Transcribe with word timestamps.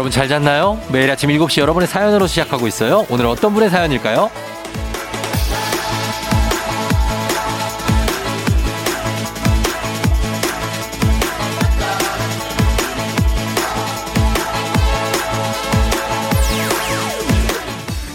여러분 0.00 0.10
잘 0.10 0.28
잤나요? 0.28 0.80
매일 0.90 1.10
아침 1.10 1.28
7시 1.28 1.60
여러분의 1.60 1.86
사연으로 1.86 2.26
시작하고 2.26 2.66
있어요. 2.66 3.04
오늘 3.10 3.26
어떤 3.26 3.52
분의 3.52 3.68
사연일까요? 3.68 4.30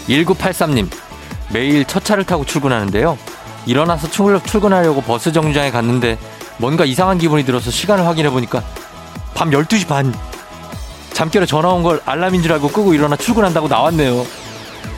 1983님, 0.08 0.90
매일 1.52 1.84
첫 1.84 2.04
차를 2.04 2.24
타고 2.24 2.44
출근하는데요. 2.44 3.16
일어나서 3.66 4.10
출근하려고 4.10 5.02
버스 5.02 5.30
정류장에 5.30 5.70
갔는데 5.70 6.18
뭔가 6.56 6.84
이상한 6.84 7.18
기분이 7.18 7.44
들어서 7.44 7.70
시간을 7.70 8.04
확인해 8.04 8.28
보니까 8.28 8.64
밤 9.36 9.50
12시 9.50 9.86
반. 9.86 10.12
잠결에 11.16 11.46
전화 11.46 11.70
온 11.70 11.82
걸 11.82 11.98
알람인 12.04 12.42
줄 12.42 12.52
알고 12.52 12.68
끄고 12.68 12.92
일어나 12.92 13.16
출근한다고 13.16 13.68
나왔네요. 13.68 14.26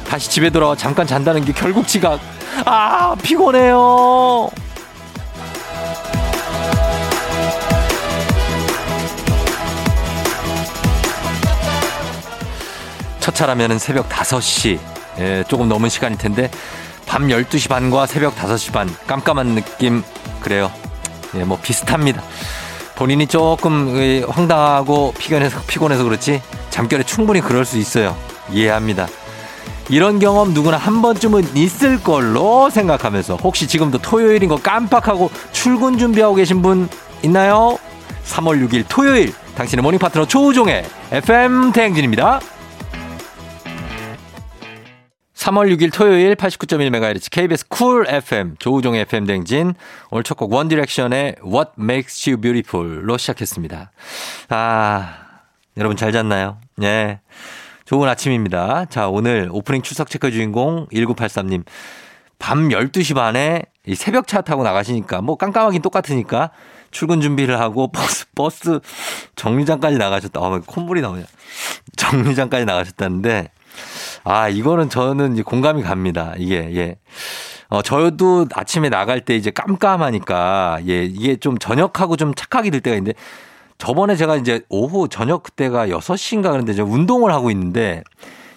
다시 0.09 0.29
집에 0.29 0.51
돌아와 0.51 0.75
잠깐 0.75 1.07
잔다는 1.07 1.45
게 1.45 1.53
결국 1.53 1.87
지각. 1.87 2.19
아, 2.65 3.15
피곤해요. 3.23 4.51
첫 13.21 13.35
차라면 13.35 13.79
새벽 13.79 14.09
5시. 14.09 14.79
예, 15.19 15.45
조금 15.49 15.69
넘은 15.69 15.89
시간일 15.89 16.19
텐데 16.19 16.51
밤 17.07 17.29
12시 17.29 17.69
반과 17.69 18.07
새벽 18.07 18.35
5시 18.37 18.73
반 18.73 18.93
깜깜한 19.07 19.55
느낌 19.55 20.03
그래요. 20.41 20.71
예, 21.37 21.45
뭐 21.45 21.59
비슷합니다. 21.61 22.23
본인이 22.99 23.29
조금 23.29 24.25
황당하고 24.29 25.15
피곤해서 25.17 25.61
피곤해서 25.69 26.03
그렇지 26.03 26.43
잠결에 26.71 27.05
충분히 27.05 27.41
그럴 27.41 27.65
수 27.65 27.79
있어요. 27.79 28.17
이해합니다. 28.51 29.07
이런 29.89 30.19
경험 30.19 30.53
누구나 30.53 30.79
한 30.79 31.01
번쯤은 31.01 31.57
있을 31.57 32.03
걸로 32.03 32.69
생각하면서 32.71 33.37
혹시 33.37 33.69
지금도 33.69 33.99
토요일인 33.99 34.49
거 34.49 34.57
깜빡하고 34.57 35.31
출근 35.53 35.97
준비하고 35.97 36.35
계신 36.35 36.61
분 36.61 36.89
있나요? 37.23 37.79
3월 38.27 38.69
6일 38.69 38.85
토요일 38.89 39.33
당신의 39.55 39.85
모닝 39.85 40.01
파트너 40.01 40.27
조우종의 40.27 40.85
FM 41.13 41.71
대행진입니다. 41.71 42.41
3월 45.49 45.75
6일 45.75 45.91
토요일 45.95 46.35
89.1MHz 46.35 47.31
KBS 47.31 47.69
Cool 47.69 48.07
FM 48.07 48.57
조우종의 48.59 49.01
FM 49.03 49.25
대행진 49.25 49.73
오늘 50.11 50.23
첫 50.23 50.37
곡 50.37 50.53
원디렉션의 50.53 51.37
What 51.43 51.71
Makes 51.79 52.29
You 52.29 52.39
Beautiful로 52.39 53.17
시작했습니다. 53.17 53.91
아 54.51 55.15
여러분 55.79 55.97
잘 55.97 56.13
잤나요? 56.13 56.59
예. 56.83 57.21
좋은 57.87 58.07
아침입니다. 58.11 58.85
자 58.91 59.09
오늘 59.09 59.49
오프닝 59.51 59.81
출석 59.81 60.11
체크 60.11 60.31
주인공 60.31 60.87
1983님 60.93 61.65
밤 62.39 62.69
12시 62.69 63.15
반에 63.15 63.63
새벽 63.97 64.27
차 64.27 64.43
타고 64.43 64.63
나가시니까 64.63 65.23
뭐 65.23 65.37
깜깜하긴 65.37 65.81
똑같으니까 65.81 66.51
출근 66.91 67.23
준비를 67.23 67.59
하고 67.59 67.91
버스 67.91 68.27
버스 68.35 68.81
정류장까지 69.37 69.97
나가셨다. 69.97 70.41
아, 70.41 70.61
콧물이 70.67 71.01
나오냐. 71.01 71.25
정류장까지 71.97 72.67
나가셨다는데 72.67 73.51
아, 74.25 74.49
이거는 74.49 74.91
저는 74.91 75.35
이제 75.35 75.43
공감이 75.43 75.83
갑니다. 75.83 76.35
이게, 76.37 76.71
예. 76.77 76.97
어, 77.69 77.83
저도 77.83 78.47
아침에 78.55 78.89
나갈 78.89 79.21
때 79.25 79.37
이제 79.37 79.51
깜깜하니까, 79.51 80.81
예, 80.89 81.05
이게 81.05 81.37
좀 81.37 81.59
저녁하고 81.59 82.17
좀 82.17 82.35
착각하게 82.35 82.71
될 82.71 82.81
때가 82.81 82.97
있는데, 82.97 83.19
저번에 83.79 84.17
제가 84.17 84.37
이제 84.37 84.63
오후 84.69 85.09
저녁 85.09 85.43
그때가 85.43 85.87
6시인가 85.89 86.51
그런데 86.51 86.75
저 86.75 86.85
운동을 86.85 87.33
하고 87.33 87.51
있는데, 87.51 88.03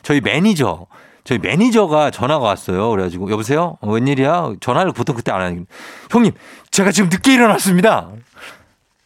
저희 0.02 0.20
매니저, 0.22 0.88
저희 1.24 1.38
매니저가 1.38 2.10
전화가 2.12 2.44
왔어요. 2.44 2.90
그래가지고, 2.90 3.30
여보세요? 3.32 3.78
어, 3.82 3.90
웬일이야? 3.92 4.54
전화를 4.60 4.92
보통 4.94 5.16
그때 5.16 5.32
안 5.32 5.42
하는 5.42 5.68
형님, 6.10 6.32
제가 6.72 6.92
지금 6.92 7.10
늦게 7.10 7.34
일어났습니다. 7.34 8.10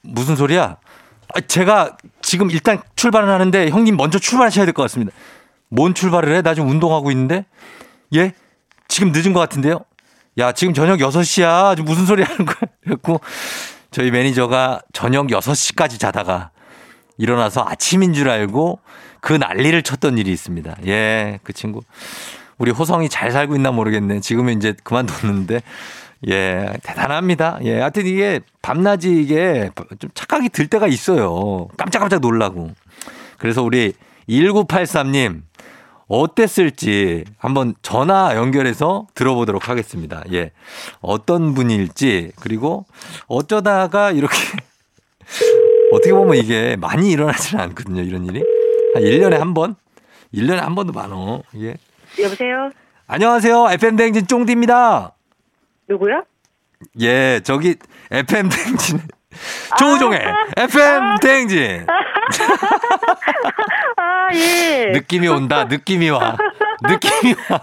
무슨 0.02 0.36
소리야? 0.36 0.78
아, 1.34 1.42
제가 1.42 1.98
지금 2.22 2.50
일단 2.52 2.80
출발을 2.96 3.28
하는데 3.30 3.70
형님 3.70 3.98
먼저 3.98 4.20
출발하셔야 4.20 4.66
될 4.66 4.74
것 4.74 4.84
같습니다. 4.84 5.12
뭔 5.76 5.94
출발을 5.94 6.36
해? 6.36 6.42
나 6.42 6.54
지금 6.54 6.70
운동하고 6.70 7.12
있는데? 7.12 7.46
예? 8.14 8.32
지금 8.88 9.12
늦은 9.12 9.34
것 9.34 9.40
같은데요? 9.42 9.82
야, 10.38 10.54
지금 10.54 10.74
저녁 10.74 11.00
6시야. 11.00 11.76
지금 11.76 11.86
무슨 11.86 12.06
소리 12.06 12.24
하는 12.24 12.46
거야? 12.46 12.58
그랬고, 12.84 13.20
저희 13.92 14.10
매니저가 14.12 14.82
저녁 14.94 15.28
6시까지 15.28 16.00
자다가 16.00 16.52
일어나서 17.18 17.66
아침인 17.68 18.14
줄 18.14 18.30
알고 18.30 18.80
그 19.22 19.34
난리를 19.34 19.82
쳤던 19.84 20.18
일이 20.18 20.32
있습니다. 20.32 20.78
예, 20.88 21.40
그 21.44 21.54
친구. 21.54 21.82
우리 22.58 22.72
호성이 22.72 23.10
잘 23.10 23.32
살고 23.32 23.56
있나 23.56 23.72
모르겠네. 23.72 24.22
지금은 24.22 24.58
이제 24.58 24.74
그만뒀는데. 24.84 25.62
예, 26.30 26.74
대단합니다. 26.84 27.60
예, 27.64 27.80
하여튼 27.80 28.06
이게 28.06 28.40
밤낮이 28.62 29.22
이게 29.22 29.70
좀 30.00 30.10
착각이 30.14 30.50
들 30.50 30.68
때가 30.68 30.88
있어요. 30.88 31.68
깜짝깜짝 31.78 32.22
놀라고. 32.22 32.72
그래서 33.38 33.62
우리 33.62 33.94
1983님, 34.30 35.42
어땠을지 36.08 37.26
한번 37.38 37.74
전화 37.82 38.36
연결해서 38.36 39.08
들어보도록 39.16 39.70
하겠습니다. 39.70 40.24
예. 40.32 40.52
어떤 41.02 41.54
분일지, 41.54 42.32
그리고 42.40 42.86
어쩌다가 43.28 44.12
이렇게, 44.12 44.38
어떻게 45.92 46.14
보면 46.14 46.36
이게 46.36 46.76
많이 46.76 47.12
일어나지는 47.12 47.64
않거든요, 47.64 48.02
이런 48.02 48.26
일이. 48.26 48.44
한 48.94 49.04
1년에 49.04 49.38
한 49.38 49.54
번? 49.54 49.76
1년에 50.34 50.58
한 50.58 50.76
번도 50.76 50.94
많어. 50.94 51.42
예. 51.58 51.76
여보세요? 52.22 52.70
안녕하세요. 53.08 53.68
FM대행진 53.72 54.28
쫑디입니다. 54.28 55.14
누구요? 55.88 56.24
예, 57.00 57.40
저기, 57.44 57.76
FM대행진. 58.12 59.00
조우종의 59.78 60.20
아~ 60.26 60.48
FM 60.58 61.04
아~ 61.04 61.18
대행진. 61.20 61.86
아, 64.26 64.36
예. 64.36 64.92
느낌이 64.92 65.28
온다. 65.28 65.66
느낌이 65.66 66.10
와. 66.10 66.36
느낌이 66.90 67.36
와. 67.50 67.62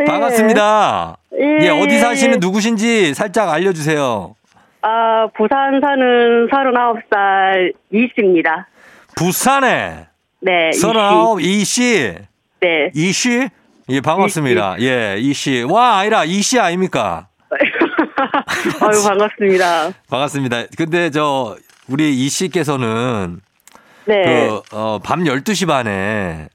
예. 0.00 0.04
반갑습니다. 0.04 1.16
예. 1.40 1.66
예, 1.66 1.68
어디 1.70 1.98
사시는 1.98 2.40
누구신지 2.40 3.14
살짝 3.14 3.48
알려주세요. 3.48 4.34
아, 4.82 5.26
부산 5.36 5.80
사는 5.80 6.48
39살 6.48 7.72
이씨입니다. 7.90 8.68
부산에? 9.16 10.06
네. 10.40 10.72
39 10.72 11.38
이씨? 11.40 12.14
네. 12.60 12.90
이씨? 12.94 13.48
예, 13.88 14.00
반갑습니다. 14.00 14.76
이씨. 14.76 14.86
예, 14.86 15.16
이씨. 15.18 15.62
와, 15.68 15.98
아니라 15.98 16.24
이씨 16.24 16.60
아닙니까? 16.60 17.28
아유, 18.80 19.02
반갑습니다. 19.08 19.92
반갑습니다. 20.10 20.64
근데 20.76 21.10
저, 21.10 21.56
우리 21.88 22.14
이 22.14 22.28
씨께서는 22.28 23.40
네. 24.06 24.22
그, 24.24 24.60
어, 24.72 24.98
밤 25.02 25.24
12시 25.24 25.66
반에 25.66 26.48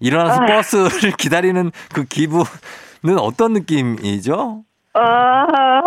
일어나서 0.00 0.42
아. 0.42 0.46
버스를 0.46 1.12
기다리는 1.18 1.70
그 1.92 2.04
기분은 2.04 3.18
어떤 3.18 3.52
느낌이죠? 3.52 4.62
아. 4.94 5.46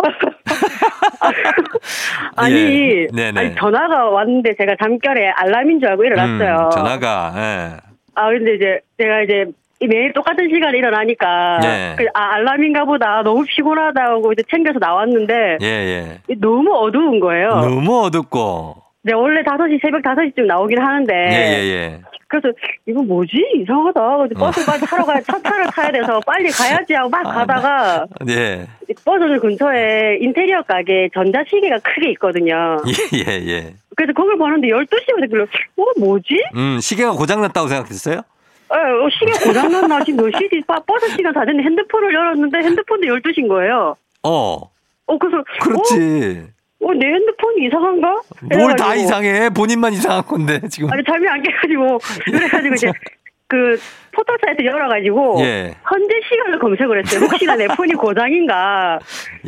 아니, 2.36 2.54
예. 2.54 3.32
아니, 3.36 3.54
전화가 3.56 4.10
왔는데 4.10 4.54
제가 4.56 4.76
잠결에 4.80 5.30
알람인 5.30 5.80
줄 5.80 5.88
알고 5.90 6.04
일어났어요. 6.04 6.66
음, 6.66 6.70
전화가, 6.70 7.32
예. 7.36 7.76
아, 8.14 8.28
근데 8.30 8.54
이제 8.54 8.80
제가 8.98 9.22
이제 9.22 9.44
매일 9.86 10.12
똑같은 10.12 10.48
시간에 10.48 10.78
일어나니까 10.78 11.60
예. 11.64 11.94
그, 11.96 12.06
아, 12.14 12.34
알람인가 12.34 12.84
보다 12.84 13.22
너무 13.22 13.44
피곤하다고 13.48 14.32
이제 14.32 14.42
챙겨서 14.50 14.78
나왔는데 14.78 15.58
예, 15.62 15.66
예. 15.66 16.34
너무 16.36 16.72
어두운 16.74 17.18
거예요. 17.20 17.48
너무 17.48 18.04
어둡고 18.04 18.79
네, 19.02 19.14
원래 19.14 19.42
5시, 19.42 19.80
새벽 19.80 20.02
5시쯤 20.02 20.44
나오긴 20.46 20.78
하는데. 20.78 21.14
예, 21.14 21.34
예, 21.34 21.72
예. 21.72 22.00
그래서, 22.28 22.48
이거 22.86 23.02
뭐지? 23.02 23.32
이상하다. 23.56 24.00
버스 24.38 24.64
빨리 24.64 24.80
타러 24.80 25.04
가야, 25.04 25.20
차 25.22 25.40
차를 25.42 25.66
타야 25.66 25.90
돼서 25.90 26.20
빨리 26.24 26.48
가야지 26.50 26.92
하고 26.94 27.08
막 27.08 27.26
아, 27.26 27.32
가다가. 27.32 28.06
네. 28.24 28.66
버스 29.04 29.40
근처에 29.40 30.18
인테리어 30.20 30.62
가게 30.62 31.08
전자시계가 31.14 31.78
크게 31.78 32.10
있거든요. 32.12 32.76
예, 32.86 33.18
예, 33.18 33.46
예. 33.48 33.74
그래서 33.96 34.12
그걸 34.12 34.36
보는데 34.36 34.68
12시에 34.68 35.20
됐길래, 35.20 35.42
어, 35.42 35.84
뭐지? 35.98 36.44
음, 36.54 36.78
시계가 36.80 37.12
고장났다고 37.12 37.68
생각했어요? 37.68 38.20
어, 38.68 38.76
어 38.76 39.08
시계 39.10 39.32
고장났나? 39.44 40.04
지금 40.04 40.24
몇 40.24 40.38
시지? 40.38 40.62
버스 40.86 41.08
시간 41.16 41.32
다 41.32 41.44
됐는데 41.44 41.64
핸드폰을 41.64 42.14
열었는데 42.14 42.58
핸드폰도 42.58 43.06
12시인 43.06 43.48
거예요. 43.48 43.96
어. 44.22 44.60
어, 45.06 45.18
그래서. 45.18 45.42
그렇지. 45.62 46.42
어? 46.46 46.59
어, 46.82 46.94
내 46.94 47.06
핸드폰이 47.06 47.66
이상한가? 47.66 48.20
뭘 48.56 48.74
다 48.76 48.94
이상해? 48.94 49.50
본인만 49.50 49.92
이상한 49.92 50.22
건데, 50.24 50.60
지금. 50.68 50.90
아니, 50.92 51.02
잠이 51.04 51.26
안 51.28 51.42
깨가지고. 51.42 51.98
그래가지고 52.24 52.74
이제 52.74 52.92
그 53.46 53.78
포털 54.12 54.38
사이트 54.44 54.64
열어가지고. 54.64 55.40
예. 55.40 55.74
현재 55.84 56.14
시간을 56.28 56.58
검색을 56.58 57.04
했어요. 57.04 57.20
혹시나 57.26 57.56
내 57.56 57.66
폰이 57.68 57.92
고장인가. 57.94 58.98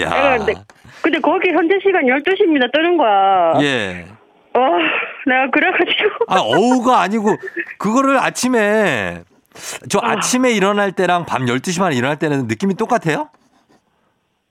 야. 0.01 0.37
근데, 0.39 0.55
근데 1.03 1.19
거기 1.21 1.49
현재 1.51 1.77
시간 1.83 2.05
12시입니다 2.05 2.71
뜨는 2.73 2.97
거야. 2.99 3.55
예. 3.63 4.05
어. 4.55 4.61
내가 5.27 5.51
그래가지고. 5.51 6.11
아, 6.29 6.41
어우가 6.41 7.01
아니고, 7.01 7.37
그거를 7.79 8.19
아침에, 8.19 9.23
저 9.89 10.01
아. 10.03 10.13
아침에 10.13 10.51
일어날 10.53 10.93
때랑 10.93 11.25
밤 11.25 11.47
12시 11.47 11.81
만에 11.81 11.95
일어날 11.97 12.19
때는 12.19 12.47
느낌이 12.49 12.75
똑같아요? 12.75 13.31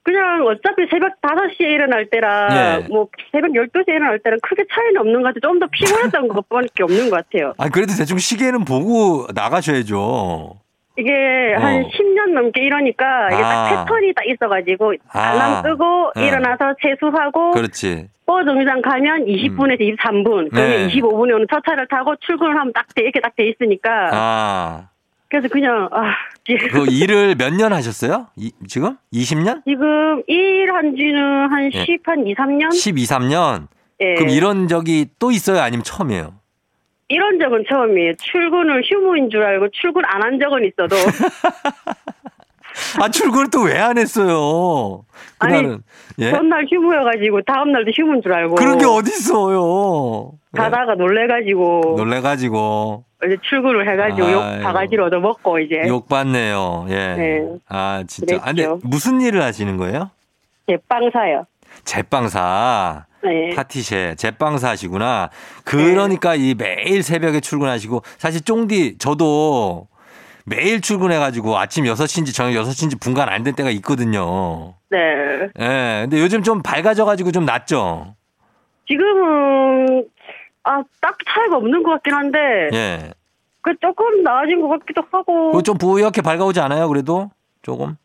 그냥 0.04 0.46
어차피 0.48 0.88
새벽 0.90 1.22
5시에 1.22 1.62
일어날 1.62 2.08
때랑 2.08 2.50
예. 2.52 2.88
뭐 2.90 3.08
새벽 3.32 3.52
12시에 3.52 3.90
일어날 3.90 4.20
때랑 4.20 4.40
크게 4.42 4.64
차이는 4.74 4.98
없는 5.00 5.22
것 5.22 5.34
같아요. 5.34 5.42
좀 5.42 5.60
더 5.60 5.68
피곤했던 5.72 6.28
것밖에 6.28 6.84
없는 6.84 7.10
것 7.12 7.18
같아요. 7.18 7.54
아 7.58 7.70
그래도 7.70 7.94
대충 7.98 8.18
시계는 8.18 8.66
보고 8.66 9.28
나가셔야죠. 9.36 10.56
이게 10.98 11.12
어. 11.56 11.60
한 11.62 11.84
10년 11.84 12.34
넘게 12.34 12.64
이러니까 12.66 13.28
이게 13.32 13.42
아. 13.42 13.48
딱 13.70 13.86
패턴이 13.86 14.14
딱 14.14 14.26
있어가지고 14.28 14.94
아. 15.14 15.20
알람 15.20 15.64
끄고 15.64 16.12
네. 16.16 16.28
일어나서 16.28 16.76
세수하고 16.82 17.52
그렇지. 17.52 18.08
버스 18.26 18.46
정류장 18.46 18.82
가면 18.82 19.26
20분에서 19.26 19.82
음. 19.82 19.96
23분 19.96 20.50
그러면 20.52 20.70
네. 20.70 20.88
25분에 20.90 21.34
오는 21.34 21.46
첫 21.50 21.62
차를 21.66 21.88
타고 21.90 22.16
출근을 22.18 22.58
하면 22.60 22.74
딱 22.74 22.86
돼, 22.96 23.04
이렇게 23.04 23.20
딱 23.20 23.36
돼 23.36 23.48
있으니까 23.48 24.10
아. 24.12 24.88
그래서 25.32 25.48
그냥 25.48 25.88
아 25.92 26.14
그 26.44 26.44
일을 26.92 27.36
몇 27.36 27.54
년 27.54 27.72
하셨어요? 27.72 28.28
이, 28.36 28.52
지금 28.68 28.98
20년? 29.14 29.62
지금 29.66 30.24
일한 30.28 30.96
지는 30.96 31.48
한 31.52 31.70
10, 31.72 31.90
예. 31.90 31.98
한 32.04 32.28
2, 32.28 32.36
3년? 32.36 32.74
12, 32.74 33.04
3년? 33.06 33.68
예. 34.02 34.16
그럼 34.16 34.30
이런 34.30 34.68
적이 34.68 35.08
또 35.20 35.32
있어요? 35.32 35.62
아니면 35.62 35.84
처음이에요? 35.84 36.34
이런 37.10 37.40
적은 37.40 37.66
처음이에요. 37.70 38.14
출근을 38.18 38.82
휴무인 38.86 39.30
줄 39.30 39.44
알고 39.44 39.68
출근 39.74 40.02
안 40.06 40.24
한 40.24 40.40
적은 40.40 40.66
있어도. 40.66 40.96
아, 43.00 43.10
출근을 43.10 43.50
또 43.52 43.64
왜 43.68 43.78
안 43.78 43.98
했어요? 43.98 45.04
그날은. 45.38 45.72
아니, 45.72 45.78
예? 46.20 46.32
전날 46.32 46.66
휴무여가지고 46.70 47.42
다음날도 47.44 47.92
휴무인 47.92 48.22
줄 48.22 48.34
알고. 48.34 48.56
그런 48.56 48.78
게 48.78 48.86
어딨어요. 48.86 50.34
가다가 50.56 50.96
놀래가지고. 50.96 51.96
놀래가지고. 51.98 53.06
이제 53.26 53.38
출근을 53.42 53.88
해가지고 53.92 54.26
아이고. 54.28 54.38
욕 54.58 54.64
바가지로 54.64 55.06
얻어 55.06 55.20
먹고 55.20 55.60
이제. 55.60 55.84
욕 55.88 56.08
받네요. 56.08 56.86
예. 56.90 56.96
네. 57.16 57.48
아, 57.70 58.04
진짜. 58.08 58.38
아, 58.42 58.46
근데 58.54 58.68
무슨 58.84 59.22
일을 59.22 59.42
하시는 59.42 59.78
거예요? 59.78 60.10
제빵사요. 60.68 61.46
제빵사. 61.84 63.06
네. 63.24 63.54
파티셰, 63.56 64.16
제빵사 64.16 64.70
하시구나. 64.70 65.30
그러니까 65.64 66.32
네. 66.34 66.38
이 66.50 66.56
매일 66.56 67.04
새벽에 67.04 67.40
출근하시고 67.40 68.02
사실 68.18 68.42
쫑디 68.42 68.98
저도 68.98 69.88
매일 70.46 70.82
출근해가지고 70.82 71.56
아침 71.60 71.84
6시인지 71.86 72.34
저녁 72.34 72.60
6시인지 72.64 73.00
분간 73.00 73.30
안 73.30 73.44
된 73.44 73.54
때가 73.54 73.70
있거든요. 73.72 74.74
네. 74.90 74.98
예. 75.60 75.68
네, 75.68 76.02
근데 76.02 76.20
요즘 76.20 76.42
좀 76.42 76.64
밝아져가지고 76.64 77.32
좀 77.32 77.46
낫죠? 77.46 78.16
지금은, 78.88 80.06
아, 80.64 80.84
딱 81.02 81.18
차이가 81.28 81.58
없는 81.58 81.84
것 81.84 81.92
같긴 81.92 82.14
한데. 82.14 82.40
예. 82.74 83.12
그 83.62 83.74
조금 83.80 84.24
나아진 84.24 84.62
것 84.62 84.68
같기도 84.70 85.04
하고. 85.12 85.52
그좀 85.52 85.78
부옇게 85.78 86.22
밝아오지 86.22 86.60
않아요, 86.60 86.88
그래도? 86.88 87.30
조금? 87.62 87.96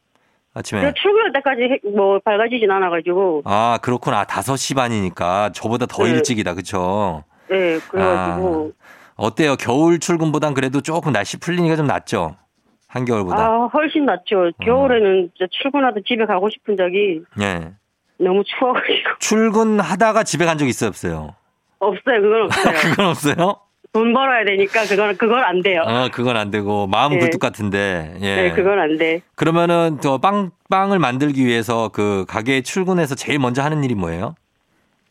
아침에. 0.54 0.92
출근할 0.94 1.32
때까지 1.34 1.80
뭐 1.94 2.18
밝아지진 2.24 2.70
않아가지고. 2.70 3.42
아, 3.44 3.78
그렇구나. 3.82 4.24
5시 4.24 4.74
반이니까 4.76 5.50
저보다 5.52 5.86
더 5.86 6.04
네. 6.04 6.10
일찍이다. 6.10 6.54
그쵸? 6.54 7.24
네, 7.48 7.78
그래가지고. 7.90 8.72
아, 8.72 8.86
어때요? 9.16 9.56
겨울 9.56 9.98
출근보단 9.98 10.54
그래도 10.54 10.80
조금 10.82 11.12
날씨 11.12 11.38
풀리니까 11.38 11.76
좀 11.76 11.86
낫죠? 11.86 12.36
한겨울보다. 12.88 13.36
아, 13.38 13.66
훨씬 13.72 14.04
낫죠. 14.06 14.50
겨울에는 14.62 15.30
음. 15.40 15.46
출근하다 15.50 16.00
집에 16.06 16.24
가고 16.24 16.48
싶은 16.50 16.76
적이. 16.76 17.22
네. 17.36 17.72
너무 18.18 18.42
추워가지고. 18.44 19.18
출근하다가 19.20 20.22
집에 20.22 20.44
간 20.46 20.56
적 20.58 20.66
있어요, 20.66 20.88
없어요? 20.88 21.34
없어요, 21.78 22.20
그건 22.22 22.42
없어요. 22.46 22.74
그건 22.90 23.06
없어요? 23.06 23.56
돈 23.92 24.12
벌어야 24.12 24.44
되니까 24.44 24.84
그건 24.84 25.16
그건 25.16 25.42
안 25.42 25.62
돼요. 25.62 25.82
아, 25.86 26.08
그건 26.12 26.36
안 26.36 26.50
되고 26.50 26.86
마음은 26.86 27.16
네. 27.18 27.20
굴뚝 27.24 27.40
같은데. 27.40 28.16
예. 28.20 28.36
네, 28.36 28.52
그건 28.52 28.78
안 28.78 28.98
돼. 28.98 29.22
그러면은 29.36 30.00
저빵 30.00 30.50
빵을 30.68 30.98
만들기 30.98 31.46
위해서 31.46 31.88
그 31.88 32.26
가게에 32.28 32.60
출근해서 32.62 33.14
제일 33.14 33.38
먼저 33.38 33.62
하는 33.62 33.84
일이 33.84 33.94
뭐예요? 33.94 34.34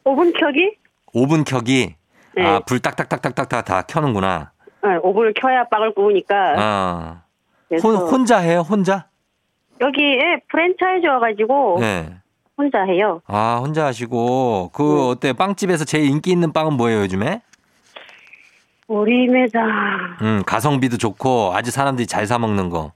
오븐 0.03 0.33
켜기? 0.33 0.75
오븐 1.13 1.43
켜기. 1.45 1.95
네. 2.35 2.45
아, 2.45 2.59
불 2.59 2.79
딱딱딱딱딱 2.79 3.65
다 3.65 3.81
켜는구나. 3.83 4.51
네, 4.83 4.97
오븐을 5.01 5.33
켜야 5.39 5.63
빵을 5.67 5.95
구우니까. 5.95 6.35
아. 6.57 7.21
혼, 7.81 7.95
혼자 7.95 8.37
해요? 8.37 8.59
혼자? 8.59 9.07
여기에 9.81 10.41
프랜차이즈 10.51 11.07
와가지고. 11.07 11.77
네. 11.79 12.13
혼자 12.57 12.83
해요. 12.83 13.21
아, 13.27 13.59
혼자 13.61 13.85
하시고. 13.85 14.71
그, 14.73 14.81
네. 14.83 15.09
어때? 15.09 15.33
빵집에서 15.33 15.85
제일 15.85 16.05
인기 16.09 16.31
있는 16.31 16.53
빵은 16.53 16.73
뭐예요, 16.73 17.01
요즘에? 17.01 17.41
오리매장. 18.87 20.17
음, 20.21 20.43
가성비도 20.45 20.97
좋고 20.97 21.51
아주 21.53 21.71
사람들이 21.71 22.07
잘 22.07 22.27
사 22.27 22.37
먹는 22.39 22.69
거. 22.69 22.91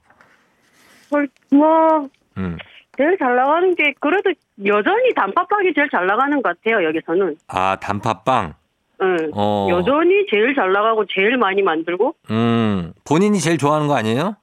뭐, 1.50 2.08
음. 2.38 2.56
제일 2.96 3.16
잘 3.18 3.34
나가는 3.34 3.74
게 3.74 3.94
그래도 3.98 4.30
여전히 4.66 5.12
단팥빵이 5.14 5.72
제일 5.74 5.88
잘 5.90 6.06
나가는 6.06 6.40
것 6.42 6.56
같아요 6.62 6.84
여기서는. 6.86 7.36
아 7.48 7.76
단팥빵. 7.80 8.54
응. 9.02 9.30
어. 9.34 9.66
여전히 9.70 10.26
제일 10.30 10.54
잘 10.54 10.72
나가고 10.72 11.06
제일 11.06 11.36
많이 11.38 11.62
만들고. 11.62 12.14
음. 12.30 12.92
본인이 13.04 13.40
제일 13.40 13.58
좋아하는 13.58 13.88
거 13.88 13.96
아니에요? 13.96 14.36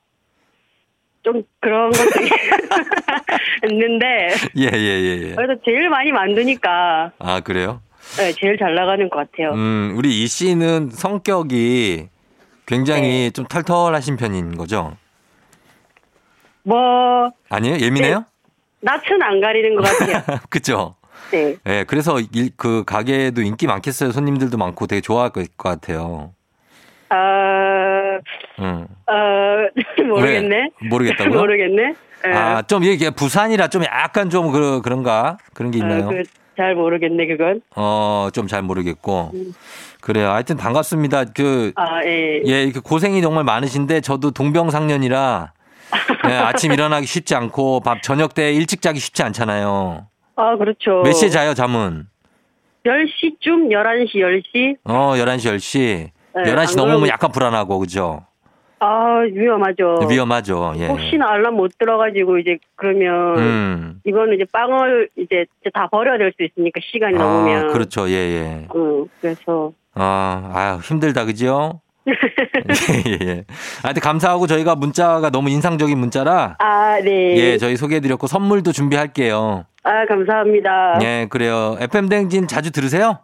좀 1.23 1.43
그런 1.61 1.91
것도 1.91 2.09
있는데. 3.71 4.06
예, 4.57 4.69
예, 4.74 4.77
예, 4.77 5.30
예. 5.30 5.36
그래도 5.36 5.62
제일 5.65 5.89
많이 5.89 6.12
만드니까. 6.12 7.12
아, 7.19 7.39
그래요? 7.42 7.81
네, 8.18 8.31
제일 8.33 8.57
잘 8.57 8.74
나가는 8.75 9.09
것 9.09 9.18
같아요. 9.18 9.51
음, 9.54 9.94
우리 9.98 10.24
이 10.24 10.27
씨는 10.27 10.89
성격이 10.92 12.07
굉장히 12.65 13.01
네. 13.01 13.30
좀 13.31 13.45
털털하신 13.45 14.18
편인 14.18 14.57
거죠? 14.57 14.95
뭐. 16.63 17.29
아니에요? 17.50 17.77
예민해요? 17.77 18.20
네, 18.20 18.25
낯은 18.81 19.22
안 19.22 19.41
가리는 19.41 19.75
것 19.75 19.84
같아요. 19.84 20.39
그죠? 20.50 20.96
네. 21.31 21.55
네. 21.63 21.84
그래서 21.84 22.20
일, 22.34 22.51
그 22.55 22.84
가게에도 22.86 23.41
인기 23.41 23.67
많겠어요. 23.67 24.12
손님들도 24.12 24.58
많고 24.58 24.88
되게 24.88 25.01
좋아할 25.01 25.31
것 25.31 25.48
같아요. 25.58 26.34
아, 27.10 28.20
음. 28.60 28.88
어, 29.08 29.67
모르겠네. 30.08 30.55
왜? 30.81 30.89
모르겠다고요? 30.89 31.39
모르겠네. 31.39 31.93
네. 32.24 32.33
아, 32.33 32.62
좀 32.63 32.83
이게 32.83 33.09
부산이라 33.09 33.67
좀 33.69 33.83
약간 33.83 34.29
좀 34.29 34.51
그, 34.51 34.81
그런가? 34.81 35.38
그런 35.53 35.71
게 35.71 35.79
아, 35.81 35.86
있나요? 35.86 36.05
아, 36.05 36.09
그, 36.09 36.24
잘 36.57 36.74
모르겠네, 36.75 37.27
그건. 37.27 37.62
어, 37.75 38.29
좀 38.33 38.47
잘 38.47 38.62
모르겠고. 38.63 39.31
음. 39.33 39.53
그래요. 40.01 40.31
하여튼 40.31 40.57
반갑습니다. 40.57 41.25
그, 41.36 41.71
아, 41.75 42.03
예. 42.05 42.41
예, 42.45 42.63
이렇게 42.63 42.79
고생이 42.79 43.21
정말 43.21 43.43
많으신데 43.43 44.01
저도 44.01 44.31
동병상련이라 44.31 45.51
예, 46.29 46.33
아침 46.33 46.71
일어나기 46.71 47.05
쉽지 47.05 47.36
않고 47.36 47.81
밥 47.81 48.01
저녁 48.01 48.33
때 48.33 48.53
일찍 48.53 48.81
자기 48.81 49.00
쉽지 49.00 49.24
않잖아요. 49.24 50.07
아, 50.36 50.55
그렇죠. 50.57 51.01
몇 51.03 51.12
시에 51.13 51.29
자요, 51.29 51.53
잠은? 51.53 52.07
10시쯤, 52.86 53.69
11시, 53.71 54.15
10시? 54.15 54.77
어, 54.86 55.13
11시, 55.15 55.55
10시. 55.55 56.09
네, 56.36 56.53
11시 56.53 56.77
넘으면 56.77 57.07
약간 57.09 57.31
불안하고, 57.31 57.79
그죠? 57.79 58.25
아, 58.79 59.22
위험하죠. 59.34 60.00
위험하죠. 60.10 60.74
예. 60.77 60.88
혹시나 60.88 61.29
알람 61.31 61.55
못 61.55 61.72
들어가지고 61.79 62.38
이제 62.38 62.57
그러면 62.75 63.38
음. 63.38 64.01
이거는 64.05 64.36
이제 64.36 64.46
빵을 64.51 65.10
이제 65.17 65.46
다 65.74 65.88
버려야 65.89 66.17
될 66.17 66.31
수 66.38 66.43
있으니까 66.43 66.79
시간이 66.91 67.15
아, 67.17 67.19
넘으면. 67.19 67.74
그렇죠. 67.74 68.07
예, 68.10 68.13
예. 68.13 68.67
응, 68.75 69.07
그래서. 69.22 69.72
아, 69.96 70.51
아유, 70.53 70.79
힘들다, 70.84 71.25
그죠? 71.25 71.81
예, 72.07 73.27
예. 73.27 73.43
하여튼 73.81 74.01
감사하고 74.01 74.46
저희가 74.48 74.75
문자가 74.75 75.29
너무 75.31 75.50
인상적인 75.50 75.98
문자라. 75.98 76.55
아, 76.60 77.00
네. 77.03 77.36
예, 77.36 77.57
저희 77.57 77.75
소개해드렸고 77.75 78.27
선물도 78.27 78.72
준비할게요. 78.74 79.65
아, 79.84 80.05
감사합니다. 80.05 81.00
예, 81.01 81.27
그래요. 81.29 81.75
FM댕진 81.79 82.48
자주 82.48 82.72
들으세요? 82.72 83.19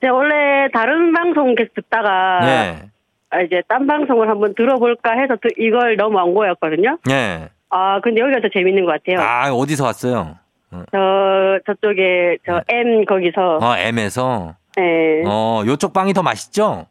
제 0.00 0.08
원래 0.08 0.68
다른 0.72 1.12
방송 1.12 1.54
계속 1.54 1.74
듣다가. 1.74 2.40
예. 2.44 2.90
아, 3.34 3.40
이제 3.40 3.62
딴 3.68 3.86
방송을 3.86 4.28
한번 4.28 4.54
들어볼까 4.54 5.12
해서 5.18 5.36
이걸 5.58 5.96
너무 5.96 6.18
안 6.20 6.34
거였거든요. 6.34 6.98
네. 7.04 7.48
아, 7.70 8.00
근데 8.00 8.20
여기가 8.20 8.40
더 8.40 8.48
재밌는 8.54 8.84
것 8.84 8.92
같아요. 8.92 9.20
아, 9.20 9.50
어디서 9.52 9.84
왔어요? 9.84 10.36
어. 10.70 10.82
저, 10.92 11.58
저쪽에, 11.66 12.38
저, 12.46 12.60
네. 12.68 12.76
M, 12.76 13.04
거기서. 13.04 13.58
어, 13.60 13.76
M에서? 13.76 14.54
네. 14.76 15.24
어, 15.26 15.64
요쪽 15.66 15.92
빵이 15.92 16.12
더 16.12 16.22
맛있죠? 16.22 16.86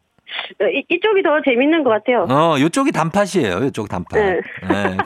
어, 0.60 0.64
이, 0.66 0.84
이쪽이 0.90 1.22
더 1.22 1.40
재밌는 1.42 1.82
것 1.82 1.90
같아요. 1.90 2.26
어, 2.28 2.56
요쪽이 2.60 2.92
단팥이에요. 2.92 3.64
요쪽 3.64 3.88
단팥. 3.88 4.18
네. 4.20 4.32
네. 4.34 4.96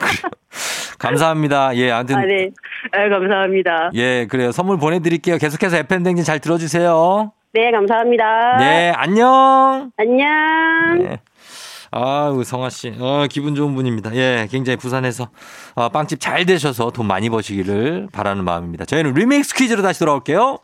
감사합니다. 0.99 1.75
예, 1.77 1.91
아무튼. 1.91 2.17
아, 2.17 2.25
네. 2.25 2.49
아, 2.91 3.07
감사합니다. 3.07 3.91
예, 3.93 4.27
그래요. 4.29 4.51
선물 4.51 4.77
보내드릴게요. 4.77 5.37
계속해서 5.37 5.77
FM댕진 5.77 6.25
잘 6.25 6.39
들어주세요. 6.39 7.31
네, 7.51 7.71
감사합니다. 7.71 8.57
네, 8.59 8.91
안녕. 8.95 9.91
안녕. 9.97 10.99
네. 10.99 11.17
아우 11.91 12.43
성아 12.43 12.69
씨, 12.69 12.93
어, 12.99 13.25
기분 13.29 13.55
좋은 13.55 13.73
분입니다. 13.75 14.15
예, 14.15 14.47
굉장히 14.51 14.77
부산에서 14.77 15.29
어, 15.75 15.89
빵집 15.89 16.19
잘 16.19 16.45
되셔서 16.45 16.91
돈 16.91 17.07
많이 17.07 17.29
버시기를 17.29 18.09
바라는 18.11 18.43
마음입니다. 18.43 18.85
저희는 18.85 19.13
리믹스 19.13 19.55
퀴즈로 19.55 19.81
다시 19.81 19.99
돌아올게요. 19.99 20.59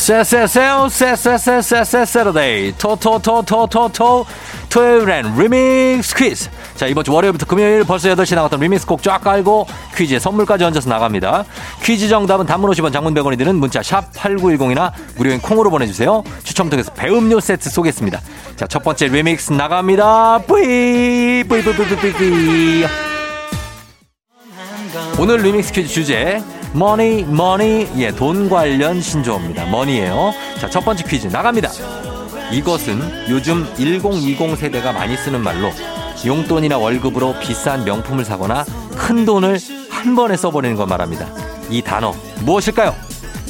쎄쎄쎄오 0.00 0.88
쎄쎄쎄쎄쎄 0.88 2.04
Saturday 2.06 2.72
토토토토토토 2.78 4.24
토요일엔 4.70 5.36
리믹스 5.36 6.16
퀴즈 6.16 6.48
자 6.74 6.86
이번 6.86 7.04
주 7.04 7.12
월요일부터 7.12 7.44
금요일 7.44 7.84
벌써 7.84 8.08
8시 8.08 8.34
나갔던 8.34 8.60
리믹스 8.60 8.86
곡 8.86 9.02
쫙 9.02 9.18
깔고 9.20 9.66
퀴즈에 9.94 10.18
선물까지 10.18 10.64
얹어서 10.64 10.88
나갑니다 10.88 11.44
퀴즈 11.82 12.08
정답은 12.08 12.46
단문 12.46 12.70
50원 12.70 12.94
장문 12.94 13.12
100원이 13.12 13.36
드는 13.36 13.56
문자 13.56 13.82
샵 13.82 14.10
8910이나 14.14 14.90
무료인 15.16 15.38
콩으로 15.38 15.68
보내주세요 15.68 16.24
추첨 16.44 16.70
통해서 16.70 16.90
배음료 16.94 17.38
세트 17.38 17.68
쏘겠습니다 17.68 18.20
자 18.56 18.66
첫 18.66 18.82
번째 18.82 19.06
리믹스 19.08 19.52
나갑니다 19.52 20.38
뿌이 20.46 21.44
뿌이 21.46 21.62
뿌이 21.62 21.74
뿌이 21.74 22.12
뿌이 22.12 22.86
오늘 25.18 25.36
리믹스 25.42 25.72
퀴즈 25.72 25.88
주제 25.92 26.42
money 26.72 27.24
money 27.24 27.88
예 27.96 28.12
돈 28.12 28.48
관련 28.48 29.00
신조어입니다. 29.00 29.66
money예요. 29.66 30.32
자, 30.60 30.68
첫 30.70 30.84
번째 30.84 31.04
퀴즈 31.04 31.26
나갑니다. 31.28 31.70
이것은 32.52 33.28
요즘 33.30 33.66
1020 33.76 34.56
세대가 34.56 34.92
많이 34.92 35.16
쓰는 35.16 35.40
말로 35.42 35.70
용돈이나 36.24 36.78
월급으로 36.78 37.34
비싼 37.40 37.84
명품을 37.84 38.24
사거나 38.24 38.64
큰 38.96 39.24
돈을 39.24 39.58
한 39.90 40.14
번에 40.14 40.36
써버리는 40.36 40.76
걸 40.76 40.86
말합니다. 40.86 41.26
이 41.70 41.82
단어 41.82 42.12
무엇일까요? 42.44 42.94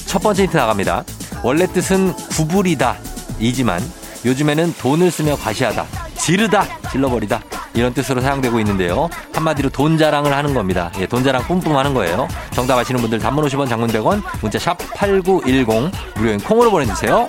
첫 0.07 0.23
번째 0.23 0.45
힌트 0.45 0.57
나갑니다. 0.57 1.05
원래 1.43 1.67
뜻은 1.67 2.15
구부리다 2.15 2.97
이지만 3.39 3.83
요즘에는 4.27 4.75
돈을 4.79 5.11
쓰며 5.11 5.37
과시하다 5.37 5.87
지르다 6.19 6.67
질러버리다 6.93 7.41
이런 7.75 7.95
뜻으로 7.95 8.21
사용되고 8.21 8.59
있는데요. 8.61 9.09
한마디로 9.33 9.71
돈 9.71 9.97
자랑을 9.97 10.33
하는 10.33 10.55
겁니다. 10.55 10.91
예, 10.99 11.07
돈 11.07 11.23
자랑 11.23 11.43
뿜뿜 11.45 11.77
하는 11.77 11.95
거예요. 11.95 12.29
정답 12.53 12.79
아시는 12.79 13.01
분들 13.01 13.19
단문 13.19 13.45
50원 13.47 13.69
장문 13.69 13.89
100원 13.89 14.23
문자 14.41 14.59
샵 14.59 14.77
8910 14.95 15.91
무료인 16.17 16.41
콩으로 16.41 16.71
보내주세요. 16.71 17.27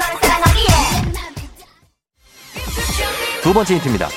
두 3.41 3.53
번째 3.53 3.75
힌트입니다. 3.75 4.07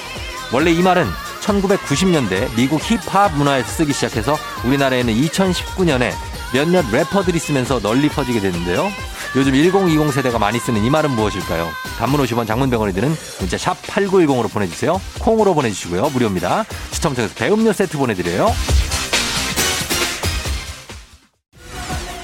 원래 0.52 0.70
이 0.70 0.82
말은 0.82 1.06
1990년대 1.40 2.54
미국 2.56 2.80
힙합 2.82 3.34
문화에서 3.34 3.68
쓰기 3.68 3.92
시작해서 3.92 4.36
우리나라에는 4.64 5.12
2019년에 5.14 6.12
몇몇 6.52 6.84
래퍼들이 6.90 7.38
쓰면서 7.38 7.80
널리 7.80 8.08
퍼지게 8.08 8.40
됐는데요. 8.40 8.90
요즘 9.36 9.52
1020 9.52 10.12
세대가 10.12 10.38
많이 10.38 10.60
쓰는 10.60 10.84
이 10.84 10.90
말은 10.90 11.10
무엇일까요? 11.10 11.68
단문 11.98 12.20
50원 12.20 12.46
장문 12.46 12.70
병원이 12.70 12.92
드는 12.92 13.12
문자 13.40 13.58
샵 13.58 13.80
8910으로 13.82 14.50
보내주세요. 14.52 15.00
콩으로 15.18 15.54
보내주시고요. 15.54 16.10
무료입니다. 16.10 16.64
추첨 16.92 17.14
통해서 17.14 17.34
배음료 17.34 17.72
세트 17.72 17.98
보내드려요. 17.98 18.52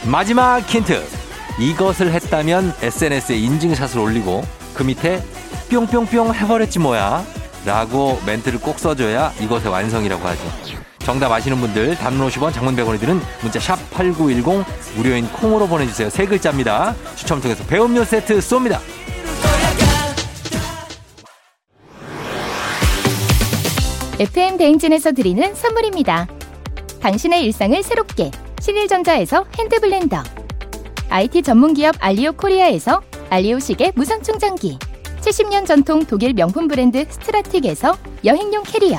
마지막 0.06 0.60
힌트. 0.60 1.04
이것을 1.58 2.12
했다면 2.12 2.74
SNS에 2.80 3.36
인증샷을 3.36 3.98
올리고 3.98 4.44
그 4.74 4.84
밑에 4.84 5.22
뿅뿅뿅 5.68 6.34
해버렸지 6.34 6.78
뭐야 6.78 7.24
라고 7.66 8.20
멘트를 8.24 8.60
꼭 8.60 8.78
써줘야 8.78 9.32
이것의 9.40 9.66
완성이라고 9.66 10.26
하죠. 10.26 10.89
정답 11.00 11.32
아시는 11.32 11.58
분들 11.60 11.96
단문 11.96 12.28
50원 12.28 12.52
장문 12.52 12.76
100원이 12.76 13.00
드는 13.00 13.20
문자 13.42 13.58
샵 13.58 13.78
8910 13.90 14.64
무료인 14.96 15.26
콩으로 15.32 15.66
보내주세요. 15.66 16.10
세 16.10 16.26
글자입니다. 16.26 16.94
추첨 17.16 17.40
통해서 17.40 17.64
배음료 17.64 18.04
세트 18.04 18.38
쏩니다. 18.38 18.78
FM 24.18 24.58
대행진에서 24.58 25.12
드리는 25.12 25.54
선물입니다. 25.54 26.28
당신의 27.00 27.42
일상을 27.46 27.82
새롭게 27.82 28.30
신일전자에서 28.60 29.46
핸드블렌더 29.58 30.22
IT 31.08 31.42
전문기업 31.42 31.96
알리오 31.98 32.32
코리아에서 32.32 33.00
알리오 33.30 33.58
시계 33.58 33.90
무선 33.94 34.22
충전기 34.22 34.78
70년 35.22 35.66
전통 35.66 36.04
독일 36.04 36.34
명품 36.34 36.68
브랜드 36.68 37.06
스트라틱에서 37.08 37.96
여행용 38.26 38.62
캐리어 38.64 38.98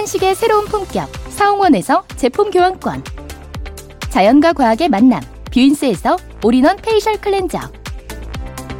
한식의 0.00 0.34
새로운 0.34 0.64
품격 0.64 1.10
사홍원에서 1.28 2.04
제품 2.16 2.50
교환권. 2.50 3.04
자연과 4.08 4.54
과학의 4.54 4.88
만남 4.88 5.20
뷰인스에서 5.52 6.16
올인원 6.42 6.78
페이셜 6.78 7.20
클렌저. 7.20 7.58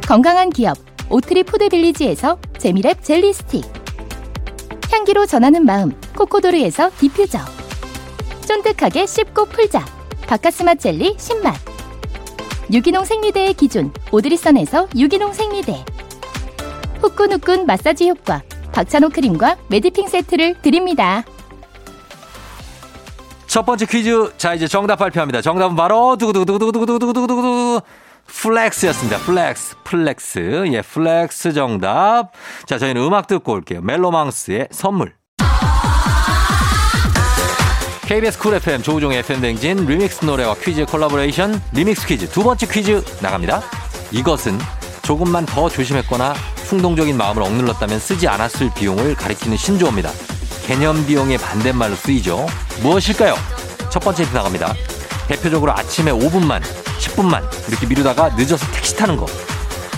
건강한 0.07 0.49
기업 0.49 0.77
오트리 1.09 1.43
푸드빌리지에서 1.43 2.39
재미랩 2.57 3.03
젤리 3.03 3.33
스틱. 3.33 3.63
향기로 4.91 5.27
전하는 5.27 5.63
마음 5.63 5.91
코코도르에서 6.17 6.89
디퓨저. 6.97 7.37
쫀득하게 8.47 9.05
씹고 9.05 9.45
풀자 9.45 9.85
바카스마 10.25 10.73
젤리 10.73 11.17
10맛. 11.17 11.53
유기농 12.73 13.05
생리대의 13.05 13.53
기준 13.53 13.93
오드리선에서 14.11 14.87
유기농 14.97 15.33
생리대. 15.33 15.85
후끈후끈 16.99 17.67
마사지 17.67 18.09
효과 18.09 18.41
박찬호 18.71 19.09
크림과 19.09 19.57
매디핑 19.67 20.07
세트를 20.07 20.61
드립니다. 20.61 21.23
첫 23.47 23.65
번째 23.65 23.85
퀴즈. 23.85 24.31
자, 24.37 24.53
이제 24.53 24.67
정답 24.67 24.95
발표합니다. 24.97 25.41
정답은 25.41 25.75
바로 25.75 26.15
두구두구두구두구두구두구두구 26.17 27.81
flex였습니다. 28.25 29.17
Flex, 29.19 29.75
flex. 29.83 30.63
예, 30.71 30.81
flex 30.81 31.53
정답. 31.53 32.31
자, 32.65 32.77
저희는 32.77 33.01
음악 33.01 33.27
듣고 33.27 33.51
올게요. 33.51 33.81
멜로망스의 33.81 34.69
선물. 34.71 35.13
KBS 38.03 38.39
쿨 38.39 38.53
FM 38.55 38.81
조우종의 38.83 39.19
FM 39.19 39.41
댕진 39.41 39.85
리믹스 39.85 40.25
노래와 40.25 40.55
퀴즈 40.55 40.85
콜라보레이션 40.85 41.61
리믹스 41.73 42.07
퀴즈 42.07 42.29
두 42.29 42.43
번째 42.43 42.65
퀴즈 42.67 43.03
나갑니다. 43.21 43.61
이것은 44.11 44.57
조금만 45.01 45.45
더 45.45 45.69
조심했거나 45.69 46.33
충동적인 46.75 47.17
마음을 47.17 47.43
억눌렀다면 47.43 47.99
쓰지 47.99 48.29
않았을 48.29 48.71
비용을 48.73 49.13
가리키는 49.15 49.57
신조어입니다. 49.57 50.09
개념 50.65 51.05
비용의 51.05 51.37
반대말로 51.37 51.95
쓰이죠. 51.97 52.47
무엇일까요? 52.81 53.35
첫 53.89 53.99
번째 53.99 54.23
힌트 54.23 54.33
나갑니다. 54.33 54.73
대표적으로 55.27 55.73
아침에 55.73 56.13
5분만, 56.13 56.61
10분만 56.97 57.43
이렇게 57.67 57.85
미루다가 57.87 58.29
늦어서 58.37 58.65
택시 58.71 58.95
타는 58.95 59.17
거. 59.17 59.25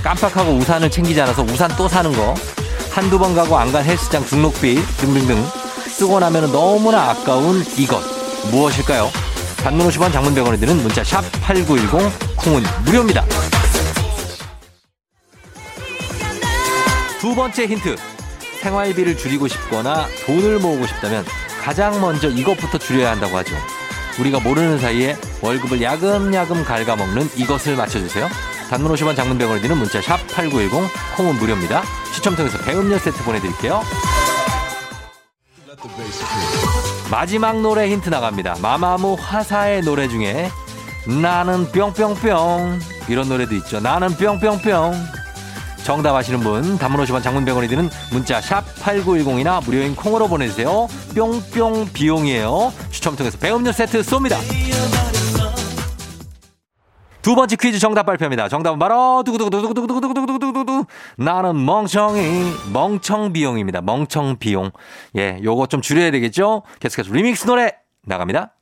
깜빡하고 0.03 0.51
우산을 0.53 0.89
챙기지 0.89 1.21
않아서 1.21 1.43
우산 1.43 1.69
또 1.77 1.87
사는 1.87 2.11
거. 2.11 2.33
한두 2.89 3.19
번 3.19 3.35
가고 3.35 3.55
안 3.55 3.71
간 3.71 3.83
헬스장 3.83 4.25
등록비 4.25 4.83
등등등 4.97 5.45
쓰고 5.89 6.19
나면 6.19 6.51
너무나 6.51 7.11
아까운 7.11 7.63
이것 7.77 8.01
무엇일까요? 8.49 9.11
단문 9.57 9.87
50원 9.89 10.11
장문 10.11 10.33
100원이 10.33 10.59
드는 10.59 10.77
문자 10.81 11.03
샵 11.03 11.21
8910 11.43 12.35
콩은 12.37 12.63
무료입니다. 12.85 13.23
두 17.23 17.33
번째 17.33 17.67
힌트. 17.67 17.95
생활비를 18.59 19.15
줄이고 19.15 19.47
싶거나 19.47 20.07
돈을 20.25 20.59
모으고 20.59 20.85
싶다면 20.85 21.23
가장 21.61 22.01
먼저 22.01 22.27
이것부터 22.27 22.77
줄여야 22.77 23.11
한다고 23.11 23.37
하죠. 23.37 23.55
우리가 24.19 24.41
모르는 24.41 24.77
사이에 24.77 25.15
월급을 25.41 25.81
야금야금 25.81 26.65
갉아먹는 26.65 27.29
이것을 27.37 27.77
맞춰주세요. 27.77 28.27
단문 28.69 28.91
50원 28.91 29.15
장문 29.15 29.37
100원이 29.37 29.61
드는 29.61 29.77
문자 29.77 30.01
샵 30.01 30.17
8910 30.35 30.91
콩은 31.15 31.35
무료입니다. 31.35 31.83
추첨 32.13 32.35
통해서 32.35 32.57
배음료 32.57 32.97
세트 32.97 33.23
보내드릴게요. 33.23 33.81
마지막 37.09 37.61
노래 37.61 37.89
힌트 37.89 38.09
나갑니다. 38.09 38.57
마마무 38.61 39.15
화사의 39.17 39.83
노래 39.83 40.09
중에 40.09 40.49
나는 41.07 41.71
뿅뿅뿅 41.71 42.79
이런 43.07 43.29
노래도 43.29 43.55
있죠. 43.55 43.79
나는 43.79 44.09
뿅뿅뿅 44.09 45.22
정답 45.83 46.15
아시는 46.15 46.39
분 46.39 46.77
단문 46.77 47.03
50원 47.03 47.21
장문 47.21 47.45
100원이 47.45 47.69
드는 47.69 47.89
문자 48.11 48.39
샵 48.39 48.63
8910이나 48.75 49.63
무료인 49.63 49.95
콩으로 49.95 50.27
보내주세요. 50.27 50.87
뿅뿅 51.13 51.89
비용이에요. 51.93 52.73
추첨 52.89 53.15
통해서 53.15 53.37
배음료 53.37 53.71
세트 53.71 54.01
쏩니다. 54.01 54.37
두 57.21 57.35
번째 57.35 57.55
퀴즈 57.55 57.79
정답 57.79 58.03
발표입니다. 58.03 58.49
정답은 58.49 58.79
바로 58.79 59.23
두구두구두구두구두구두구두구두구 59.25 60.85
나는 61.17 61.65
멍청이 61.65 62.21
멍청 62.73 63.31
비용입니다. 63.31 63.81
멍청 63.81 64.37
비용. 64.37 64.71
예, 65.17 65.39
요거 65.41 65.67
좀 65.67 65.81
줄여야 65.81 66.11
되겠죠? 66.11 66.63
계속해서 66.81 67.13
리믹스 67.13 67.45
노래 67.45 67.71
나갑니다. 68.05 68.53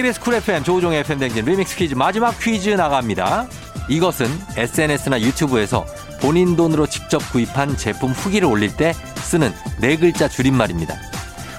KBS 0.00 0.20
쿨 0.20 0.32
FM 0.32 0.64
조우종의 0.64 1.00
FM 1.00 1.18
댕진 1.18 1.44
리믹스 1.44 1.76
퀴즈 1.76 1.94
마지막 1.94 2.38
퀴즈 2.40 2.70
나갑니다. 2.70 3.46
이것은 3.86 4.28
SNS나 4.56 5.20
유튜브에서 5.20 5.84
본인 6.22 6.56
돈으로 6.56 6.86
직접 6.86 7.18
구입한 7.30 7.76
제품 7.76 8.12
후기를 8.12 8.48
올릴 8.48 8.74
때 8.74 8.94
쓰는 9.16 9.52
네 9.78 9.98
글자 9.98 10.26
줄임말입니다. 10.26 10.94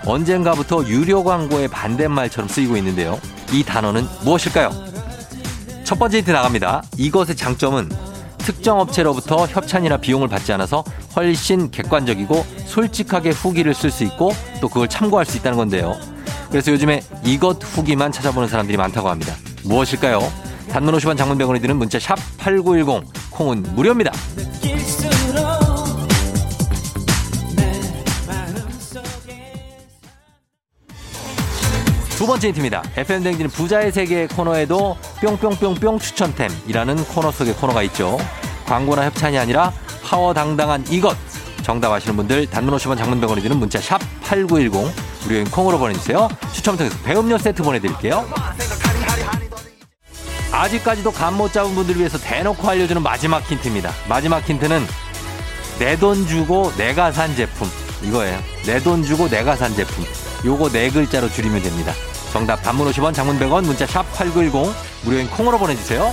언젠가부터 0.07 0.87
유료 0.87 1.23
광고의 1.23 1.67
반대말처럼 1.67 2.47
쓰이고 2.47 2.77
있는데요. 2.77 3.19
이 3.51 3.63
단어는 3.63 4.07
무엇일까요? 4.23 4.71
첫 5.83 5.99
번째 5.99 6.17
힌트 6.17 6.31
나갑니다. 6.31 6.81
이것의 6.97 7.35
장점은 7.35 7.89
특정 8.39 8.79
업체로부터 8.79 9.45
협찬이나 9.45 9.97
비용을 9.97 10.27
받지 10.27 10.51
않아서 10.53 10.83
훨씬 11.15 11.69
객관적이고 11.69 12.43
솔직하게 12.65 13.29
후기를 13.29 13.75
쓸 13.75 13.91
수 13.91 14.03
있고 14.03 14.31
또 14.61 14.67
그걸 14.67 14.87
참고할 14.87 15.27
수 15.27 15.37
있다는 15.37 15.59
건데요. 15.59 15.95
그래서 16.49 16.71
요즘에 16.71 17.01
이것 17.23 17.63
후기만 17.63 18.11
찾아보는 18.11 18.47
사람들이 18.47 18.77
많다고 18.77 19.09
합니다. 19.09 19.35
무엇일까요? 19.63 20.21
단문 20.69 20.95
50원 20.95 21.17
장문 21.17 21.37
100원이 21.37 21.61
드는 21.61 21.77
문자 21.77 21.99
샵 21.99 22.17
8910 22.37 23.31
콩은 23.31 23.63
무료입니다. 23.75 24.11
두 32.21 32.27
번째 32.27 32.49
힌트입니다. 32.49 32.83
FM댕지는 32.95 33.49
부자의 33.49 33.91
세계 33.91 34.27
코너에도 34.27 34.95
뿅뿅뿅뿅 35.21 35.97
추천템이라는 35.97 37.03
코너 37.05 37.31
속의 37.31 37.55
코너가 37.55 37.81
있죠. 37.83 38.19
광고나 38.67 39.05
협찬이 39.05 39.39
아니라 39.39 39.73
파워 40.03 40.31
당당한 40.31 40.85
이것 40.91 41.17
정답 41.63 41.91
아시는 41.91 42.15
분들 42.17 42.47
단문 42.47 42.75
50원 42.75 42.97
장문 42.97 43.19
100원이 43.19 43.41
드는 43.41 43.57
문자 43.57 43.79
샵 43.81 43.99
8910 44.21 44.93
무료인 45.23 45.45
콩으로 45.49 45.77
보내주세요. 45.77 46.27
추첨 46.53 46.77
통해서 46.77 46.97
배음료 47.03 47.37
세트 47.37 47.63
보내드릴게요. 47.63 48.25
아직까지도 50.51 51.11
감 51.11 51.35
못 51.35 51.53
잡은 51.53 51.73
분들을 51.75 51.97
위해서 51.99 52.17
대놓고 52.17 52.67
알려주는 52.67 53.01
마지막 53.01 53.39
힌트입니다. 53.49 53.91
마지막 54.09 54.39
힌트는 54.47 54.85
내 55.79 55.95
돈 55.97 56.27
주고 56.27 56.71
내가 56.77 57.11
산 57.11 57.35
제품 57.35 57.67
이거예요. 58.03 58.37
내 58.65 58.79
돈 58.81 59.03
주고 59.03 59.27
내가 59.29 59.55
산 59.55 59.73
제품 59.75 60.03
요거 60.45 60.69
네 60.69 60.89
글자로 60.89 61.29
줄이면 61.29 61.61
됩니다. 61.63 61.93
정답 62.33 62.61
단문 62.63 62.89
50원 62.91 63.13
장문 63.13 63.39
100원 63.39 63.65
문자 63.65 63.85
샵 63.85 64.03
8910 64.13 64.73
무료인 65.05 65.29
콩으로 65.29 65.57
보내주세요. 65.57 66.11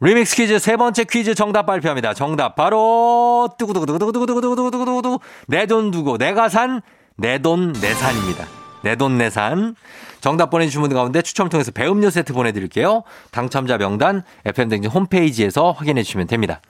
리믹스 0.00 0.36
퀴즈 0.36 0.58
세 0.58 0.76
번째 0.76 1.04
퀴즈 1.04 1.34
정답 1.34 1.66
발표합니다. 1.66 2.14
정답 2.14 2.54
바로 2.56 3.48
뚜구두구두구두구두구두구두구두구두구 3.58 5.18
내 5.48 5.66
돈 5.66 5.90
주고 5.90 6.16
내가 6.18 6.48
산 6.48 6.80
내돈 7.20 7.72
내산입니다. 7.72 8.46
내돈 8.82 9.18
내산 9.18 9.76
정답 10.20 10.48
보내주신 10.48 10.80
분들 10.80 10.96
가운데 10.96 11.20
추첨 11.20 11.50
통해서 11.50 11.70
배음료 11.70 12.08
세트 12.08 12.32
보내드릴게요. 12.32 13.02
당첨자 13.30 13.76
명단 13.76 14.22
FM댕진 14.46 14.90
홈페이지에서 14.90 15.72
확인해 15.72 16.02
주시면 16.02 16.26
됩니다. 16.28 16.62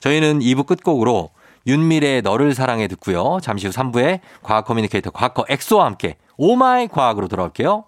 저희는 0.00 0.40
2부 0.40 0.66
끝곡으로 0.66 1.30
윤미래의 1.66 2.20
너를 2.20 2.54
사랑해 2.54 2.86
듣고요. 2.88 3.38
잠시 3.40 3.66
후 3.66 3.72
3부에 3.72 4.20
과학 4.42 4.66
커뮤니케이터 4.66 5.10
과학커 5.10 5.46
엑소와 5.48 5.86
함께 5.86 6.16
oh 6.36 6.62
my 6.62 6.88
과학으로 6.88 7.28
돌아올게요. 7.28 7.84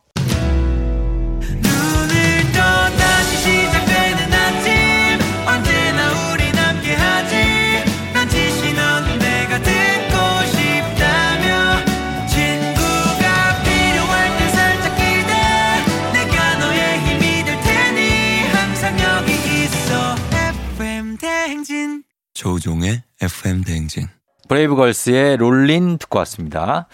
조우종의 22.36 23.02
FM 23.22 23.64
대행진. 23.64 24.08
브레이브걸스의 24.48 25.38
롤린 25.38 25.98
듣고 25.98 26.18
왔습니다. 26.20 26.86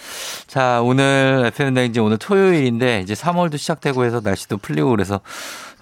자, 0.46 0.80
오늘 0.82 1.50
FM 1.52 1.74
대행진 1.74 2.02
오늘 2.02 2.16
토요일인데 2.16 3.00
이제 3.00 3.12
3월도 3.12 3.58
시작되고 3.58 4.04
해서 4.04 4.20
날씨도 4.22 4.58
풀리고 4.58 4.88
그래서 4.88 5.20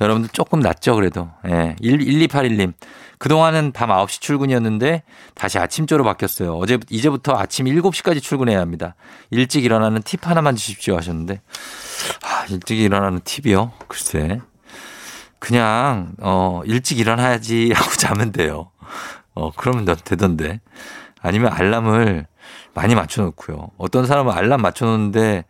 여러분들 0.01 0.31
조금 0.33 0.61
낫죠, 0.61 0.97
그래도. 0.97 1.31
예. 1.47 1.77
1281님. 1.81 2.73
그동안은 3.19 3.73
밤 3.73 3.91
9시 3.91 4.23
출근이었는데 4.23 5.03
다시 5.35 5.59
아침조로 5.59 6.05
바뀌었어요. 6.05 6.57
어제, 6.57 6.79
이제부터 6.89 7.37
아침 7.37 7.67
7시까지 7.67 8.23
출근해야 8.23 8.59
합니다. 8.61 8.95
일찍 9.31 9.65
일어나는 9.65 10.03
팁 10.03 10.27
하나만 10.27 10.57
주십시오 10.57 10.97
하셨는데. 10.97 11.43
아, 12.23 12.47
일찍 12.49 12.79
일어나는 12.79 13.21
팁이요? 13.23 13.73
글쎄. 13.87 14.41
그냥, 15.39 16.13
어, 16.21 16.63
일찍 16.65 16.99
일어나야지 16.99 17.73
하고 17.77 17.91
자면 17.93 18.33
돼요. 18.33 18.71
어, 19.35 19.51
그러면 19.53 19.85
되던데. 20.05 20.61
아니면 21.23 21.53
알람을 21.53 22.27
많이 22.75 22.95
맞춰놓고요. 22.95 23.71
어떤 23.77 24.07
사람은 24.07 24.33
알람 24.33 24.63
맞춰놓는데 24.63 25.45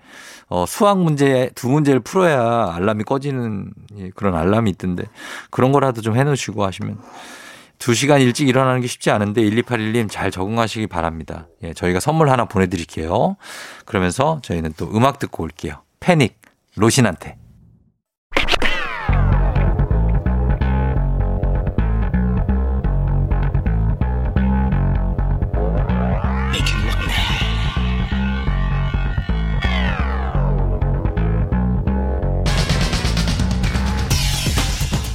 어, 0.48 0.64
수학 0.66 0.98
문제 0.98 1.50
두 1.54 1.68
문제를 1.68 2.00
풀어야 2.00 2.72
알람이 2.74 3.04
꺼지는 3.04 3.72
그런 4.16 4.34
알람이 4.34 4.68
있던데 4.70 5.04
그런 5.50 5.70
거라도 5.70 6.00
좀 6.00 6.16
해놓으시고 6.16 6.64
하시면 6.64 6.98
두 7.78 7.94
시간 7.94 8.20
일찍 8.20 8.48
일어나는 8.48 8.80
게 8.80 8.88
쉽지 8.88 9.10
않은데 9.10 9.42
1281님 9.42 10.10
잘 10.10 10.30
적응하시기 10.30 10.86
바랍니다. 10.88 11.46
예, 11.62 11.72
저희가 11.72 12.00
선물 12.00 12.28
하나 12.28 12.44
보내드릴게요. 12.44 13.36
그러면서 13.86 14.40
저희는 14.42 14.74
또 14.76 14.90
음악 14.94 15.18
듣고 15.18 15.44
올게요. 15.44 15.82
패닉, 16.00 16.38
로신한테. 16.76 17.39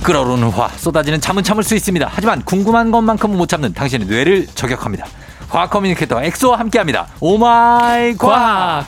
끓어오르는 0.06 0.50
화 0.50 0.68
쏟아지는 0.68 1.20
잠은 1.20 1.42
참을 1.42 1.64
수 1.64 1.74
있습니다. 1.76 2.08
하지만 2.12 2.44
궁금한 2.44 2.92
것만큼은 2.92 3.38
못 3.38 3.50
참는 3.50 3.74
당신의 3.74 4.08
뇌를 4.08 4.46
저격합니다. 4.46 5.08
과학 5.50 5.72
커뮤니케이터 5.72 6.22
엑소와 6.24 6.60
함께합니다. 6.60 7.08
Oh 7.20 7.68
my 7.68 8.16
과학. 8.16 8.86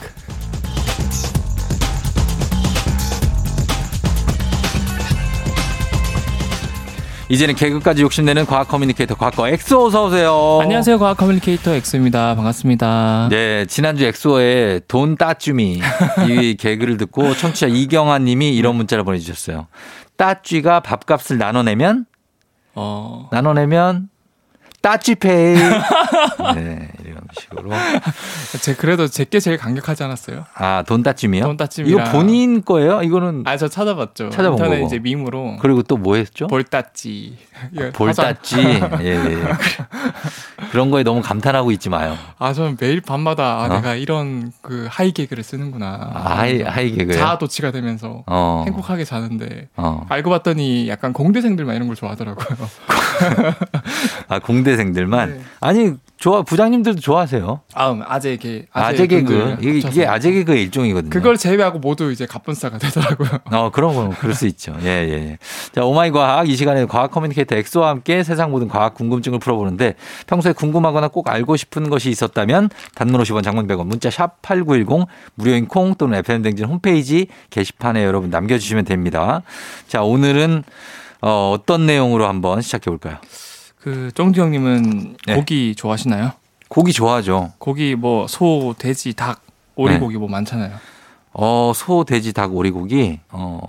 이제는 7.30 7.56
개그까지 7.56 8.02
욕심내는 8.02 8.46
과학 8.46 8.68
커뮤니케이터 8.68 9.14
과학과 9.14 9.50
엑소 9.50 9.86
어서 9.86 10.06
오세요. 10.06 10.60
안녕하세요. 10.62 10.98
과학 10.98 11.16
커뮤니케이터 11.18 11.74
엑소입니다. 11.74 12.36
반갑습니다. 12.36 13.28
네, 13.30 13.66
지난주 13.66 14.04
엑소의 14.04 14.82
Don't 14.88 15.16
touch 15.16 15.62
me 15.62 15.80
이 16.30 16.56
개그를 16.56 16.96
듣고 16.96 17.34
청취자 17.34 17.66
이경아 17.66 18.20
님이 18.20 18.56
이런 18.56 18.76
문자를 18.76 19.04
보내 19.04 19.18
주셨어요. 19.18 19.66
따쥐가 20.18 20.80
밥값을 20.80 21.38
나눠내면? 21.38 22.04
어... 22.74 23.28
나눠내면 23.32 24.10
따쥐페이. 24.82 25.56
네, 26.54 26.90
식으로. 27.32 27.70
제 28.62 28.74
그래도 28.74 29.06
제게 29.08 29.40
제일 29.40 29.56
강력하지 29.58 30.02
않았어요? 30.04 30.44
아, 30.54 30.82
Don't 30.86 31.02
touch 31.02 31.23
me요? 31.23 31.44
Don't 31.44 31.56
touch 31.56 31.76
me. 31.76 31.88
이거 31.90 32.02
본인 32.04 32.64
거예요? 32.64 33.02
이거는 33.02 33.42
아, 33.46 33.56
저 33.56 33.68
찾아봤죠. 33.68 34.30
찾아본 34.30 34.58
거고. 34.58 34.74
이제 34.86 34.98
밈으로. 34.98 35.56
그리고 35.60 35.82
또 35.82 35.96
뭐 35.98 36.14
했죠? 36.16 36.46
볼따찌. 36.46 37.36
아, 37.78 37.90
볼따찌. 37.92 38.56
예, 39.00 39.04
예. 39.04 39.38
그런 40.70 40.90
거에 40.90 41.02
너무 41.02 41.20
감탄하고 41.22 41.70
있지 41.72 41.88
마요. 41.88 42.16
아, 42.38 42.52
저는 42.52 42.76
매일 42.80 43.00
밤마다 43.00 43.60
아, 43.62 43.64
어? 43.64 43.68
내가 43.68 43.94
이런 43.94 44.52
그 44.62 44.86
하이 44.90 45.12
개그를 45.12 45.42
쓰는구나. 45.42 46.10
아, 46.14 46.38
하이 46.38 46.62
하이 46.62 46.92
개그. 46.92 47.14
자아 47.14 47.38
도취가 47.38 47.70
되면서 47.72 48.22
어. 48.26 48.62
행복하게 48.66 49.04
자는데 49.04 49.68
어. 49.76 50.04
알고 50.08 50.30
봤더니 50.30 50.88
약간 50.88 51.12
공대생들만 51.12 51.74
이런 51.74 51.88
걸 51.88 51.96
좋아하더라고요. 51.96 52.46
아, 54.28 54.38
공대생들만. 54.38 55.30
네. 55.30 55.40
아니 55.60 55.92
좋아 56.16 56.42
부장님들도 56.42 57.00
좋아 57.00 57.17
하세요. 57.18 57.60
아, 57.74 57.90
음, 57.90 58.02
아재 58.06 58.36
개 58.36 58.66
아재, 58.72 59.06
개그 59.06 59.56
이게, 59.60 59.78
이게 59.78 60.06
아재 60.06 60.32
개그의 60.32 60.62
일종이거든요. 60.62 61.10
그걸 61.10 61.36
제외하고 61.36 61.78
모두 61.78 62.10
이제 62.10 62.26
갑분싸가 62.26 62.78
되더라고요. 62.78 63.28
어 63.52 63.70
그런 63.70 63.94
건 63.94 64.10
그럴 64.10 64.34
수 64.34 64.46
있죠. 64.46 64.74
예예. 64.82 65.08
예, 65.08 65.12
예. 65.12 65.38
자 65.72 65.84
오마이 65.84 66.10
과학 66.10 66.48
이 66.48 66.56
시간에 66.56 66.86
과학 66.86 67.10
커뮤니케이터 67.10 67.56
엑소와 67.56 67.90
함께 67.90 68.22
세상 68.22 68.50
모든 68.50 68.68
과학 68.68 68.94
궁금증을 68.94 69.38
풀어보는데 69.38 69.94
평소에 70.26 70.52
궁금하거나 70.52 71.08
꼭 71.08 71.28
알고 71.28 71.56
싶은 71.56 71.90
것이 71.90 72.10
있었다면 72.10 72.70
단문 72.94 73.20
50원 73.22 73.42
장문 73.42 73.66
100원 73.66 73.86
문자 73.86 74.10
샵 74.10 74.40
#8910 74.42 75.06
무료인 75.34 75.66
콩 75.66 75.94
또는 75.94 76.18
FM 76.18 76.42
댕진 76.42 76.66
홈페이지 76.66 77.26
게시판에 77.50 78.04
여러분 78.04 78.30
남겨주시면 78.30 78.84
됩니다. 78.84 79.42
자 79.86 80.02
오늘은 80.02 80.64
어, 81.20 81.52
어떤 81.54 81.86
내용으로 81.86 82.26
한번 82.26 82.62
시작해 82.62 82.90
볼까요? 82.90 83.18
그 83.80 84.10
쫑디 84.14 84.40
형님은 84.40 85.16
네. 85.26 85.34
고기 85.34 85.74
좋아하시나요? 85.74 86.32
고기 86.68 86.92
좋아하죠. 86.92 87.52
고기 87.58 87.94
뭐 87.94 88.26
소, 88.26 88.74
돼지, 88.78 89.14
닭, 89.14 89.40
오리고기 89.74 90.14
네. 90.14 90.18
뭐 90.18 90.28
많잖아요. 90.28 90.76
어, 91.32 91.72
소, 91.74 92.04
돼지, 92.04 92.32
닭, 92.32 92.54
오리고기. 92.54 93.20
어, 93.30 93.60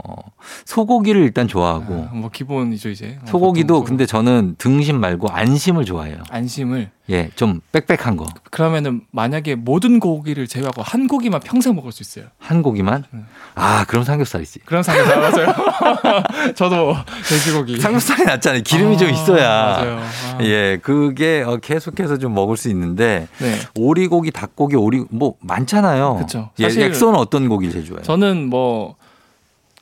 소고기를 0.66 1.22
일단 1.22 1.48
좋아하고. 1.48 2.08
아, 2.10 2.14
뭐 2.16 2.30
기본이죠, 2.30 2.90
이제. 2.90 3.20
소고기도 3.26 3.84
근데 3.84 4.06
저는 4.06 4.56
등심 4.58 5.00
말고 5.00 5.30
안심을 5.30 5.86
좋아해요. 5.86 6.24
안심을? 6.30 6.90
예, 7.12 7.30
좀 7.36 7.60
빽빽한 7.72 8.18
거. 8.18 8.26
그러면은 8.52 9.02
만약에 9.12 9.56
모든 9.56 10.00
고기를 10.00 10.48
제외하고 10.48 10.84
한 10.84 11.08
고기만 11.08 11.42
평생 11.42 11.76
먹을 11.76 11.92
수 11.92 12.04
있어요. 12.04 12.26
한 12.38 12.62
고기만? 12.62 13.04
네. 13.12 13.22
아, 13.56 13.84
그럼 13.86 14.04
삼겹살이지. 14.04 14.60
그럼 14.66 14.84
삼겹살 14.84 15.20
맞아요. 15.20 15.56
저도 16.56 16.96
돼지고기. 17.28 17.80
삼겹살이 17.80 18.26
낫잖아요. 18.26 18.62
기름이 18.62 18.96
아, 18.96 18.98
좀 19.00 19.10
있어야. 19.10 19.48
맞아요. 19.50 20.00
아. 20.00 20.38
예, 20.42 20.78
그게 20.84 21.42
어, 21.46 21.58
계속해서 21.58 22.20
좀 22.20 22.36
먹을 22.36 22.58
수 22.58 22.70
있는데 22.70 23.28
네. 23.40 23.56
오리고기, 23.76 24.30
닭고기, 24.30 24.76
오리 24.76 25.04
뭐 25.10 25.34
많잖아요. 25.40 26.16
그렇죠. 26.16 26.52
예, 26.60 26.66
엑소는 26.66 27.18
어떤 27.20 27.50
고기 27.50 27.59
를 27.66 27.74
제일 27.74 27.86
좋아해요? 27.86 28.04
저는 28.04 28.50
뭐 28.50 28.96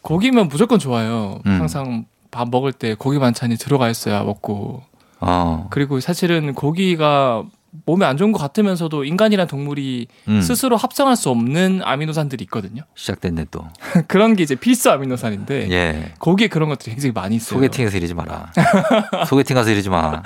고기면 0.02 0.48
무조건 0.48 0.80
좋아요. 0.80 1.40
음. 1.46 1.60
항상 1.60 2.06
밥 2.32 2.50
먹을 2.50 2.72
때 2.72 2.96
고기 2.96 3.20
반찬이 3.20 3.58
들어가 3.58 3.90
있어야 3.90 4.24
먹고. 4.24 4.84
어. 5.20 5.68
그리고 5.72 6.00
사실은 6.00 6.54
고기가 6.54 7.44
몸에 7.86 8.06
안 8.06 8.18
좋은 8.18 8.32
것 8.32 8.40
같으면서도 8.40 9.04
인간이란 9.04 9.48
동물이 9.48 10.08
음. 10.28 10.42
스스로 10.42 10.78
합성할 10.78 11.16
수 11.16 11.30
없는 11.30 11.82
아미노산들이 11.84 12.44
있거든요. 12.46 12.84
시작됐네 12.96 13.46
또. 13.52 13.68
그런 14.08 14.36
게 14.36 14.44
이제 14.44 14.56
필수 14.56 14.92
아미노산인데 14.92 15.72
예. 15.72 16.12
거기에 16.20 16.48
그런 16.48 16.70
것들이 16.70 16.92
굉장히 16.92 17.14
많이 17.14 17.36
있어요. 17.36 17.58
소개팅에서 17.58 17.98
이러지 17.98 18.14
마라. 18.14 18.52
소개팅 19.28 19.56
가서 19.56 19.72
이러지 19.72 19.90
마. 19.90 20.22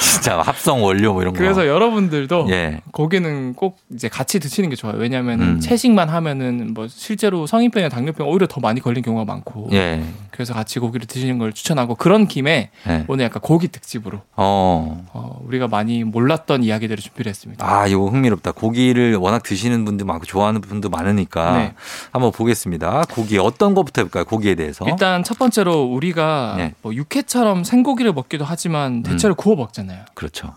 진짜 0.00 0.40
합성 0.40 0.82
원료 0.82 1.12
뭐 1.12 1.22
이런 1.22 1.34
거. 1.34 1.38
그래서 1.38 1.66
여러분들도 1.66 2.46
예. 2.50 2.80
고기는 2.92 3.54
꼭 3.54 3.78
이제 3.92 4.08
같이 4.08 4.40
드시는 4.40 4.70
게 4.70 4.76
좋아요. 4.76 4.96
왜냐하면 4.98 5.40
음. 5.40 5.60
채식만 5.60 6.08
하면은 6.08 6.74
뭐 6.74 6.86
실제로 6.88 7.46
성인병이나 7.46 7.88
당뇨병 7.88 8.28
오히려 8.28 8.46
더 8.46 8.60
많이 8.60 8.80
걸린 8.80 9.02
경우가 9.02 9.24
많고. 9.24 9.68
예. 9.72 10.02
그래서 10.30 10.54
같이 10.54 10.78
고기를 10.78 11.06
드시는 11.06 11.38
걸 11.38 11.52
추천하고 11.52 11.94
그런 11.94 12.28
김에 12.28 12.70
예. 12.88 13.04
오늘 13.08 13.24
약간 13.24 13.40
고기 13.42 13.68
특집으로 13.68 14.20
어. 14.36 15.04
어, 15.12 15.40
우리가 15.44 15.68
많이 15.68 16.04
몰랐던 16.04 16.64
이야기들을 16.68 17.02
준비를 17.02 17.30
했습니다. 17.30 17.66
아, 17.68 17.86
이거 17.86 18.06
흥미롭다. 18.06 18.52
고기를 18.52 19.16
워낙 19.16 19.42
드시는 19.42 19.84
분도 19.84 20.04
많고 20.04 20.24
좋아하는 20.26 20.60
분도 20.60 20.88
많으니까 20.88 21.56
네. 21.58 21.74
한번 22.12 22.30
보겠습니다. 22.32 23.04
고기 23.10 23.38
어떤 23.38 23.74
것부터 23.74 24.02
해볼까요? 24.02 24.24
고기에 24.24 24.54
대해서. 24.54 24.84
일단 24.86 25.24
첫 25.24 25.38
번째로 25.38 25.82
우리가 25.84 26.54
네. 26.56 26.74
뭐 26.82 26.94
육회처럼 26.94 27.64
생고기를 27.64 28.12
먹기도 28.12 28.44
하지만 28.44 29.02
대체로 29.02 29.34
음. 29.34 29.36
구워 29.36 29.56
먹잖아요. 29.56 30.04
그렇죠. 30.14 30.54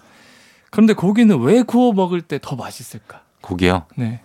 그런데 0.69 0.93
고기는 0.93 1.39
왜 1.41 1.63
구워 1.63 1.91
먹을 1.93 2.21
때 2.21 2.39
더 2.41 2.55
맛있을까? 2.55 3.21
고기요? 3.41 3.85
네. 3.95 4.21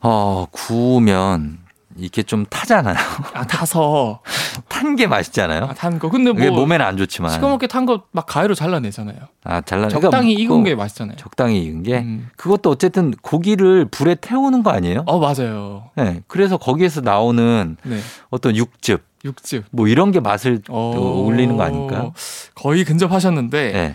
어, 0.00 0.46
구우면 0.50 1.58
이게 1.98 2.22
좀 2.22 2.44
타잖아요. 2.46 2.96
아, 3.34 3.46
타서. 3.46 4.20
탄 4.68 4.96
게 4.96 5.06
맛있잖아요. 5.06 5.64
아, 5.64 5.74
탄 5.74 5.98
거. 5.98 6.08
근데 6.10 6.32
뭐. 6.32 6.50
몸에는 6.60 6.84
안 6.86 6.96
좋지만. 6.96 7.30
시커멓게 7.32 7.66
탄 7.66 7.86
거 7.86 8.02
막 8.12 8.26
가위로 8.26 8.54
잘라내잖아요. 8.54 9.16
아, 9.44 9.60
잘라 9.60 9.88
적당히 9.88 10.34
그러니까 10.34 10.40
익은 10.54 10.64
게 10.64 10.74
맛있잖아요. 10.74 11.16
적당히 11.16 11.62
익은 11.64 11.82
게. 11.82 11.98
음. 11.98 12.28
그것도 12.36 12.70
어쨌든 12.70 13.12
고기를 13.22 13.86
불에 13.86 14.14
태우는 14.14 14.62
거 14.62 14.70
아니에요? 14.70 15.04
어, 15.06 15.18
맞아요. 15.18 15.90
네. 15.96 16.22
그래서 16.28 16.56
거기에서 16.56 17.00
나오는 17.00 17.76
네. 17.82 17.98
어떤 18.30 18.56
육즙. 18.56 19.02
육즙. 19.24 19.64
뭐 19.70 19.88
이런 19.88 20.12
게 20.12 20.20
맛을 20.20 20.60
어... 20.68 21.22
올리는 21.26 21.56
거 21.56 21.62
아닐까? 21.64 22.10
거의 22.54 22.84
근접하셨는데. 22.84 23.72
네. 23.72 23.94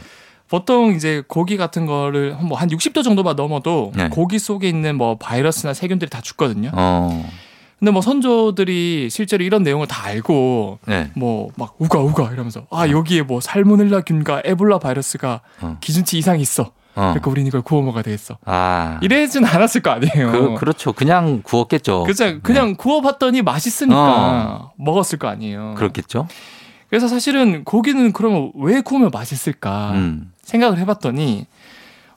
보통 0.49 0.91
이제 0.93 1.23
고기 1.29 1.55
같은 1.55 1.85
거를 1.85 2.35
뭐한 2.41 2.67
60도 2.69 3.05
정도만 3.05 3.37
넘어도 3.37 3.93
네. 3.95 4.09
고기 4.09 4.37
속에 4.37 4.67
있는 4.67 4.97
뭐 4.97 5.15
바이러스나 5.17 5.73
세균들이 5.73 6.09
다 6.09 6.19
죽거든요. 6.19 6.71
어. 6.73 7.25
근데 7.81 7.89
뭐 7.89 8.03
선조들이 8.03 9.09
실제로 9.09 9.43
이런 9.43 9.63
내용을 9.63 9.87
다 9.87 10.05
알고 10.05 10.77
네. 10.85 11.09
뭐막 11.15 11.77
우가 11.79 11.99
우가 11.99 12.31
이러면서 12.31 12.67
아 12.69 12.85
어. 12.85 12.89
여기에 12.91 13.23
뭐 13.23 13.41
살모넬라균과 13.41 14.43
에볼라 14.45 14.77
바이러스가 14.77 15.41
어. 15.61 15.77
기준치 15.81 16.19
이상이 16.19 16.43
있어. 16.43 16.61
어. 16.61 16.71
그러니까 16.93 17.31
우리는 17.31 17.47
이걸 17.47 17.63
구워 17.63 17.81
먹어야 17.81 18.03
되겠어. 18.03 18.37
아. 18.45 18.99
이래진 19.01 19.45
않았을 19.45 19.81
거 19.81 19.89
아니에요. 19.89 20.53
그, 20.59 20.63
렇죠 20.63 20.93
그냥 20.93 21.41
구웠겠죠. 21.41 22.03
그죠. 22.03 22.39
그냥 22.43 22.67
네. 22.67 22.73
구워봤더니 22.75 23.41
맛있으니까 23.41 23.97
어. 23.97 24.71
먹었을 24.77 25.17
거 25.17 25.27
아니에요. 25.27 25.73
그렇겠죠. 25.75 26.27
그래서 26.87 27.07
사실은 27.07 27.63
고기는 27.63 28.13
그러면 28.13 28.51
왜 28.57 28.81
구우면 28.81 29.09
맛있을까 29.11 29.93
음. 29.93 30.31
생각을 30.43 30.77
해봤더니 30.77 31.47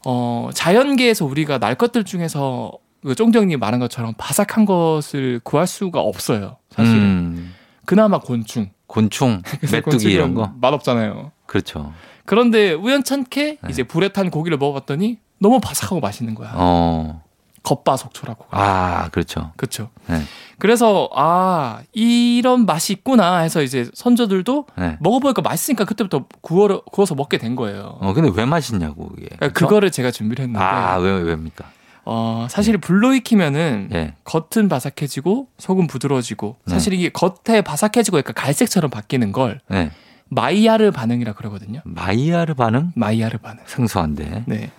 어, 0.05 0.51
자연계에서 0.53 1.25
우리가 1.25 1.57
날 1.57 1.75
것들 1.75 2.05
중에서 2.05 2.73
그 3.05 3.15
쫑정님 3.15 3.59
말한 3.61 3.81
것처럼 3.81 4.15
바삭한 4.17 4.65
것을 4.65 5.41
구할 5.45 5.67
수가 5.67 6.01
없어요. 6.01 6.57
사실은. 6.71 6.99
음. 7.01 7.55
그나마 7.85 8.19
곤충. 8.19 8.71
곤충, 8.87 9.43
메뚜기 9.73 10.11
이런 10.11 10.35
거. 10.35 10.53
맛없잖아요. 10.61 11.33
그렇죠. 11.47 11.93
그런데 12.25 12.73
우연찮게 12.73 13.59
네. 13.63 13.69
이제 13.71 13.83
불에 13.83 14.09
탄 14.09 14.31
고기를 14.31 14.57
먹어봤더니 14.57 15.19
너무 15.39 15.61
바삭하고 15.61 16.01
맛있는 16.01 16.35
거야. 16.35 16.53
어. 16.55 17.23
겉바속촉라고. 17.63 18.45
아, 18.51 19.09
그렇죠. 19.11 19.53
그렇죠. 19.57 19.89
네. 20.07 20.21
그래서 20.59 21.09
아 21.15 21.81
이런 21.93 22.67
맛이 22.67 22.93
있구나 22.93 23.39
해서 23.39 23.63
이제 23.63 23.91
선조들도 23.95 24.67
네. 24.77 24.99
먹어보니까 25.01 25.41
맛있으니까 25.43 25.85
그때부터 25.87 26.27
구워 26.43 26.83
구워서 26.85 27.15
먹게 27.15 27.39
된 27.39 27.57
거예요. 27.57 27.97
어, 28.01 28.13
근데 28.13 28.31
왜 28.35 28.45
맛있냐고 28.45 29.11
이게. 29.17 29.29
그러니까 29.37 29.49
그거를 29.59 29.91
제가 29.91 30.11
준비를 30.11 30.43
했는데. 30.45 30.63
아, 30.63 30.97
왜 30.99 31.11
왜입니까? 31.11 31.65
어, 32.07 32.47
사실 32.51 32.79
불로 32.79 33.15
익히면은 33.15 33.89
네. 33.91 34.15
겉은 34.25 34.69
바삭해지고 34.69 35.49
속은 35.59 35.87
부드러워지고 35.87 36.57
네. 36.67 36.73
사실 36.73 36.93
이게 36.93 37.09
겉에 37.11 37.63
바삭해지고 37.63 38.19
약간 38.19 38.35
갈색처럼 38.35 38.91
바뀌는 38.91 39.33
걸 39.33 39.61
네. 39.69 39.91
마이야르 40.29 40.91
반응이라 40.91 41.33
그러거든요. 41.35 41.81
마이야르 41.85 42.55
반응? 42.55 42.93
마이야르 42.95 43.39
반응. 43.39 43.63
생소한데. 43.67 44.45
네. 44.47 44.71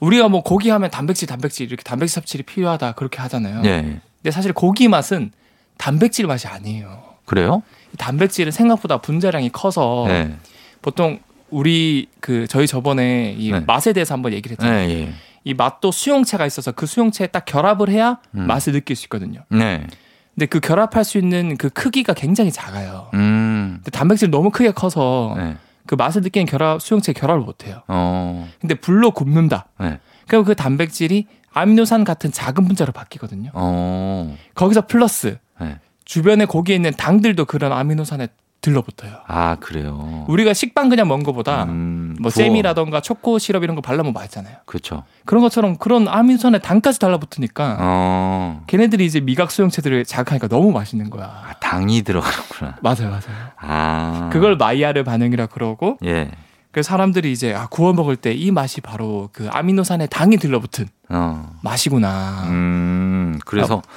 우리가 0.00 0.28
뭐 0.28 0.42
고기 0.42 0.70
하면 0.70 0.90
단백질, 0.90 1.26
단백질 1.26 1.66
이렇게 1.66 1.82
단백질 1.82 2.14
섭취이 2.14 2.42
필요하다 2.42 2.92
그렇게 2.92 3.18
하잖아요. 3.18 3.62
네. 3.62 4.00
근데 4.22 4.30
사실 4.30 4.52
고기 4.52 4.88
맛은 4.88 5.32
단백질 5.76 6.26
맛이 6.26 6.46
아니에요. 6.46 7.02
그래요? 7.24 7.62
단백질은 7.96 8.52
생각보다 8.52 8.98
분자량이 8.98 9.50
커서 9.50 10.04
네. 10.08 10.36
보통 10.82 11.20
우리 11.50 12.08
그 12.20 12.46
저희 12.46 12.66
저번에 12.66 13.34
이 13.38 13.50
네. 13.52 13.60
맛에 13.60 13.92
대해서 13.92 14.14
한번 14.14 14.32
얘기를 14.32 14.52
했잖아요. 14.52 14.86
네, 14.86 14.92
예. 14.94 15.12
이 15.48 15.54
맛도 15.54 15.90
수용체가 15.90 16.44
있어서 16.44 16.72
그 16.72 16.84
수용체에 16.84 17.28
딱 17.28 17.46
결합을 17.46 17.88
해야 17.88 18.18
음. 18.34 18.46
맛을 18.46 18.74
느낄 18.74 18.96
수 18.96 19.06
있거든요. 19.06 19.40
네. 19.48 19.86
근데 20.34 20.44
그 20.44 20.60
결합할 20.60 21.04
수 21.04 21.16
있는 21.16 21.56
그 21.56 21.70
크기가 21.70 22.12
굉장히 22.12 22.52
작아요. 22.52 23.08
음. 23.14 23.76
근데 23.78 23.90
단백질 23.90 24.30
너무 24.30 24.50
크게 24.50 24.72
커서 24.72 25.34
네. 25.38 25.56
그 25.86 25.94
맛을 25.94 26.20
느끼는 26.20 26.44
결합 26.44 26.82
수용체 26.82 27.14
결합을 27.14 27.42
못 27.42 27.66
해요. 27.66 27.80
어. 27.88 28.46
근데 28.60 28.74
불로 28.74 29.10
굽는다. 29.10 29.68
네. 29.80 30.00
그럼 30.26 30.44
그 30.44 30.54
단백질이 30.54 31.26
아미노산 31.54 32.04
같은 32.04 32.30
작은 32.30 32.66
분자로 32.66 32.92
바뀌거든요. 32.92 33.50
어. 33.54 34.36
거기서 34.54 34.86
플러스 34.86 35.38
네. 35.62 35.78
주변에 36.04 36.44
거기에 36.44 36.76
있는 36.76 36.92
당들도 36.92 37.46
그런 37.46 37.72
아미노산에 37.72 38.28
들러붙어요. 38.68 39.12
아 39.26 39.56
그래요. 39.60 40.24
우리가 40.28 40.52
식빵 40.52 40.88
그냥 40.88 41.08
먹은 41.08 41.24
것보다 41.24 41.64
음, 41.64 42.16
뭐 42.20 42.30
부어. 42.30 42.44
잼이라던가 42.44 43.00
초코 43.00 43.38
시럽 43.38 43.64
이런 43.64 43.74
거 43.76 43.82
발라면 43.82 44.12
맛있잖아요. 44.12 44.56
그렇죠. 44.66 45.04
그런 45.24 45.42
것처럼 45.42 45.76
그런 45.76 46.06
아미노산에 46.08 46.58
당까지 46.60 46.98
달라붙으니까 46.98 47.76
어. 47.80 48.62
걔네들이 48.66 49.04
이제 49.06 49.20
미각 49.20 49.50
수용체들을 49.50 50.04
자극하니까 50.04 50.48
너무 50.48 50.70
맛있는 50.72 51.10
거야. 51.10 51.24
아, 51.24 51.52
당이 51.60 52.02
들어가는구나. 52.02 52.76
맞아요, 52.82 53.08
맞아요. 53.10 53.48
아 53.60 54.30
그걸 54.32 54.56
마이야르 54.56 55.04
반응이라 55.04 55.46
그러고. 55.46 55.98
예. 56.04 56.30
그 56.70 56.82
사람들이 56.82 57.32
이제 57.32 57.54
아 57.54 57.66
구워 57.66 57.92
먹을 57.94 58.14
때 58.14 58.32
이 58.34 58.50
맛이 58.50 58.80
바로 58.82 59.30
그 59.32 59.48
아미노산에 59.50 60.06
당이 60.08 60.36
들러붙은 60.36 60.86
어. 61.08 61.50
맛이구나. 61.62 62.44
음 62.48 63.38
그래서 63.46 63.78
아, 63.78 63.90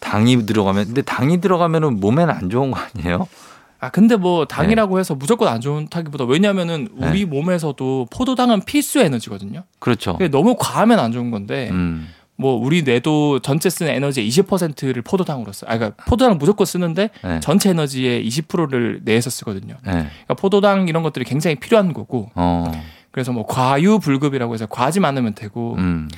당이 0.00 0.44
들어가면 0.46 0.86
근데 0.86 1.02
당이 1.02 1.40
들어가면은 1.40 2.00
몸에는 2.00 2.32
안 2.34 2.50
좋은 2.50 2.70
거 2.70 2.78
아니에요? 2.80 3.26
아 3.80 3.90
근데 3.90 4.16
뭐 4.16 4.44
당이라고 4.44 4.96
네. 4.96 5.00
해서 5.00 5.14
무조건 5.14 5.48
안 5.48 5.60
좋다기보다 5.60 6.24
왜냐하면은 6.24 6.88
우리 6.96 7.20
네. 7.20 7.24
몸에서도 7.24 8.08
포도당은 8.10 8.62
필수 8.62 8.98
에너지거든요. 9.00 9.62
그렇죠. 9.78 10.18
너무 10.30 10.56
과하면 10.58 10.98
안 10.98 11.12
좋은 11.12 11.30
건데 11.30 11.68
음. 11.70 12.08
뭐 12.36 12.54
우리 12.54 12.82
뇌도 12.82 13.40
전체 13.40 13.68
쓰는 13.68 13.92
에너지의 13.92 14.28
20%를 14.28 15.02
포도당으로 15.02 15.52
써. 15.52 15.66
아 15.68 15.76
그러니까 15.76 16.04
포도당 16.04 16.38
무조건 16.38 16.66
쓰는데 16.66 17.10
네. 17.22 17.40
전체 17.40 17.70
에너지의 17.70 18.26
20%를 18.28 19.00
뇌에서 19.04 19.30
쓰거든요. 19.30 19.74
네. 19.84 19.92
그러니까 19.92 20.34
포도당 20.34 20.88
이런 20.88 21.02
것들이 21.02 21.24
굉장히 21.24 21.56
필요한 21.56 21.92
거고. 21.92 22.30
어. 22.34 22.70
그래서 23.10 23.32
뭐 23.32 23.46
과유불급이라고 23.46 24.54
해서 24.54 24.66
과하지 24.66 25.00
않으면 25.02 25.34
되고. 25.34 25.74
음. 25.78 26.08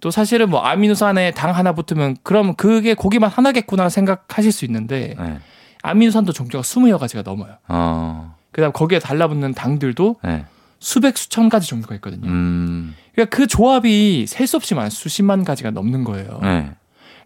또 0.00 0.10
사실은 0.10 0.48
뭐 0.48 0.60
아미노산에 0.60 1.32
당 1.32 1.54
하나 1.56 1.72
붙으면 1.72 2.16
그럼 2.22 2.54
그게 2.54 2.94
고기만 2.94 3.28
하나겠구나 3.28 3.88
생각하실 3.88 4.52
수 4.52 4.64
있는데 4.64 5.16
네. 5.18 5.38
아미노산도 5.82 6.32
종류가 6.32 6.62
20여 6.62 6.98
가지가 6.98 7.22
넘어요. 7.22 7.54
어. 7.68 8.34
그다음 8.52 8.72
거기에 8.72 8.98
달라붙는 8.98 9.54
당들도 9.54 10.16
네. 10.24 10.44
수백 10.80 11.16
수천 11.18 11.48
가지 11.48 11.68
종류가 11.68 11.94
있거든요. 11.96 12.26
음. 12.28 12.94
그러니까 13.12 13.36
그 13.36 13.46
조합이 13.46 14.26
셀 14.28 14.46
수 14.46 14.56
없이 14.56 14.74
많 14.74 14.90
수십만 14.90 15.44
가지가 15.44 15.70
넘는 15.70 16.04
거예요. 16.04 16.38
네. 16.42 16.70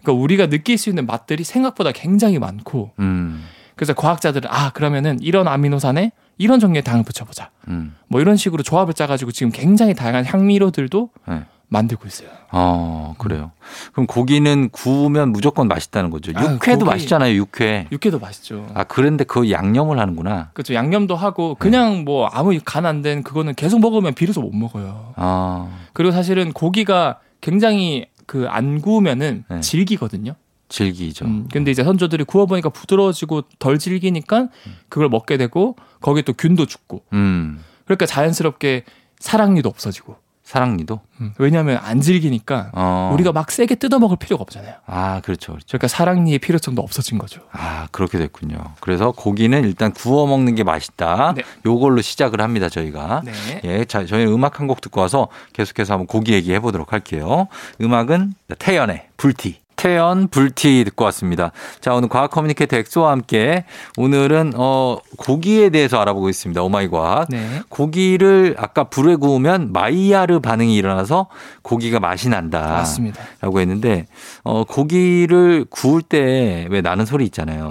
그러니까 0.03 0.13
우리가 0.23 0.47
느낄 0.49 0.79
수 0.79 0.89
있는 0.89 1.07
맛들이 1.07 1.45
생각보다 1.45 1.93
굉장히 1.93 2.39
많고 2.39 2.93
음. 2.99 3.45
그래서 3.77 3.95
과학자들은 3.95 4.49
아 4.51 4.71
그러면은 4.71 5.19
이런 5.21 5.49
아미노산에 5.49 6.13
이런 6.39 6.61
종류의 6.61 6.83
당을 6.83 7.05
붙여보자. 7.05 7.51
음. 7.69 7.95
뭐 8.09 8.21
이런 8.21 8.37
식으로 8.37 8.63
조합을 8.63 8.95
짜가지고 8.95 9.33
지금 9.33 9.53
굉장히 9.53 9.95
다양한 9.95 10.25
향미료들도 10.25 11.11
네. 11.29 11.45
만들고 11.73 12.07
있어요. 12.07 12.29
어, 12.53 13.15
그래요. 13.19 13.51
그럼 13.93 14.07
고기는 14.07 14.69
구우면 14.71 15.33
무조건 15.33 15.69
맛있다는 15.69 16.11
거죠. 16.11 16.33
아, 16.35 16.45
육회도 16.53 16.85
아, 16.87 16.91
맛있잖아요, 16.91 17.35
육회. 17.35 17.89
육회도 17.91 18.19
맛있죠. 18.19 18.67
아, 18.75 18.85
그런데 18.85 19.25
그 19.25 19.51
양념을 19.51 19.99
하는구나. 19.99 20.51
그렇죠. 20.53 20.75
양념도 20.75 21.17
하고 21.17 21.55
그냥 21.57 21.93
네. 21.99 22.03
뭐 22.03 22.27
아무 22.27 22.57
간 22.65 22.85
안 22.87 23.03
된 23.03 23.23
그거는 23.23 23.55
계속 23.55 23.81
먹으면 23.81 24.13
비로소 24.15 24.43
못 24.43 24.55
먹어요. 24.55 25.15
아. 25.17 25.69
그리고 25.95 26.13
사실은 26.13 26.53
고기가 26.53 27.19
굉장히 27.41 28.07
그 28.27 28.47
안 28.49 28.81
구우면은 28.81 29.45
네. 29.49 29.61
질기거든요. 29.61 30.35
질기죠. 30.69 31.25
음, 31.27 31.49
근데 31.53 31.71
이제 31.71 31.85
선조들이 31.85 32.25
구워보니까 32.25 32.71
부드러워지고 32.71 33.43
덜 33.59 33.79
질기니까 33.79 34.49
그걸 34.89 35.09
먹게 35.11 35.37
되고 35.37 35.77
거기에 36.01 36.23
또 36.23 36.33
균도 36.33 36.67
죽고. 36.67 37.03
음. 37.13 37.63
그러니까 37.85 38.07
자연스럽게 38.07 38.85
사랑니도 39.19 39.69
없어지고. 39.69 40.17
사랑니도? 40.57 41.01
음. 41.23 41.33
왜냐하면 41.39 41.79
안 41.83 42.03
질기니까 42.03 42.73
어. 42.75 43.11
우리가 43.15 43.33
막 43.33 43.51
세게 43.51 43.77
뜯어 43.77 43.99
먹을 43.99 44.19
필요가 44.19 44.43
없잖아요. 44.43 44.75
아 44.87 45.23
그렇죠, 45.25 45.53
그렇죠. 45.53 45.67
그러니까 45.67 45.89
사랑니의 45.89 46.39
필요성도 46.41 46.83
없어진 46.83 47.17
거죠. 47.17 47.41
아 47.53 47.89
그렇게 47.91 48.19
됐군요. 48.19 48.59
그래서 48.81 49.13
고기는 49.13 49.65
일단 49.65 49.93
구워 49.93 50.27
먹는 50.27 50.55
게 50.55 50.63
맛있다. 50.63 51.33
네. 51.37 51.43
요걸로 51.65 52.03
시작을 52.03 52.43
합니다 52.43 52.69
저희가. 52.69 53.23
네. 53.25 53.33
예, 53.65 53.85
자 53.87 54.05
저희는 54.05 54.31
음악 54.33 54.61
한 54.61 54.67
곡 54.69 54.81
듣고 54.83 55.01
와서 55.01 55.29
계속해서 55.55 55.95
한번 55.95 56.07
고기 56.07 56.35
얘기해 56.35 56.61
보도록 56.61 56.93
할게요. 56.93 57.49
음악은 57.81 58.35
태연의 58.59 59.07
불티. 59.17 59.61
태연 59.87 60.29
불티 60.29 60.85
듣고 60.85 61.05
왔습니다. 61.07 61.51
자, 61.81 61.93
오늘 61.93 62.09
과학 62.09 62.31
커뮤니케이터 62.31 62.77
엑소와 62.77 63.11
함께 63.11 63.65
오늘은 63.97 64.53
어 64.55 64.99
고기에 65.17 65.71
대해서 65.71 66.01
알아보고 66.01 66.29
있습니다. 66.29 66.63
오마이 66.63 66.87
과학. 66.87 67.27
네. 67.31 67.63
고기를 67.69 68.55
아까 68.59 68.85
불에 68.85 69.17
구우면 69.17 69.73
마이야르 69.73 70.39
반응이 70.39 70.77
일어나서 70.77 71.27
고기가 71.63 71.99
맛이 71.99 72.29
난다. 72.29 72.61
맞습니다. 72.61 73.25
라고 73.41 73.59
했는데 73.59 74.07
어 74.45 74.63
고기를 74.63 75.67
구울 75.69 76.01
때 76.03 76.69
왜 76.71 76.81
나는 76.81 77.05
소리 77.05 77.25
있잖아요. 77.25 77.69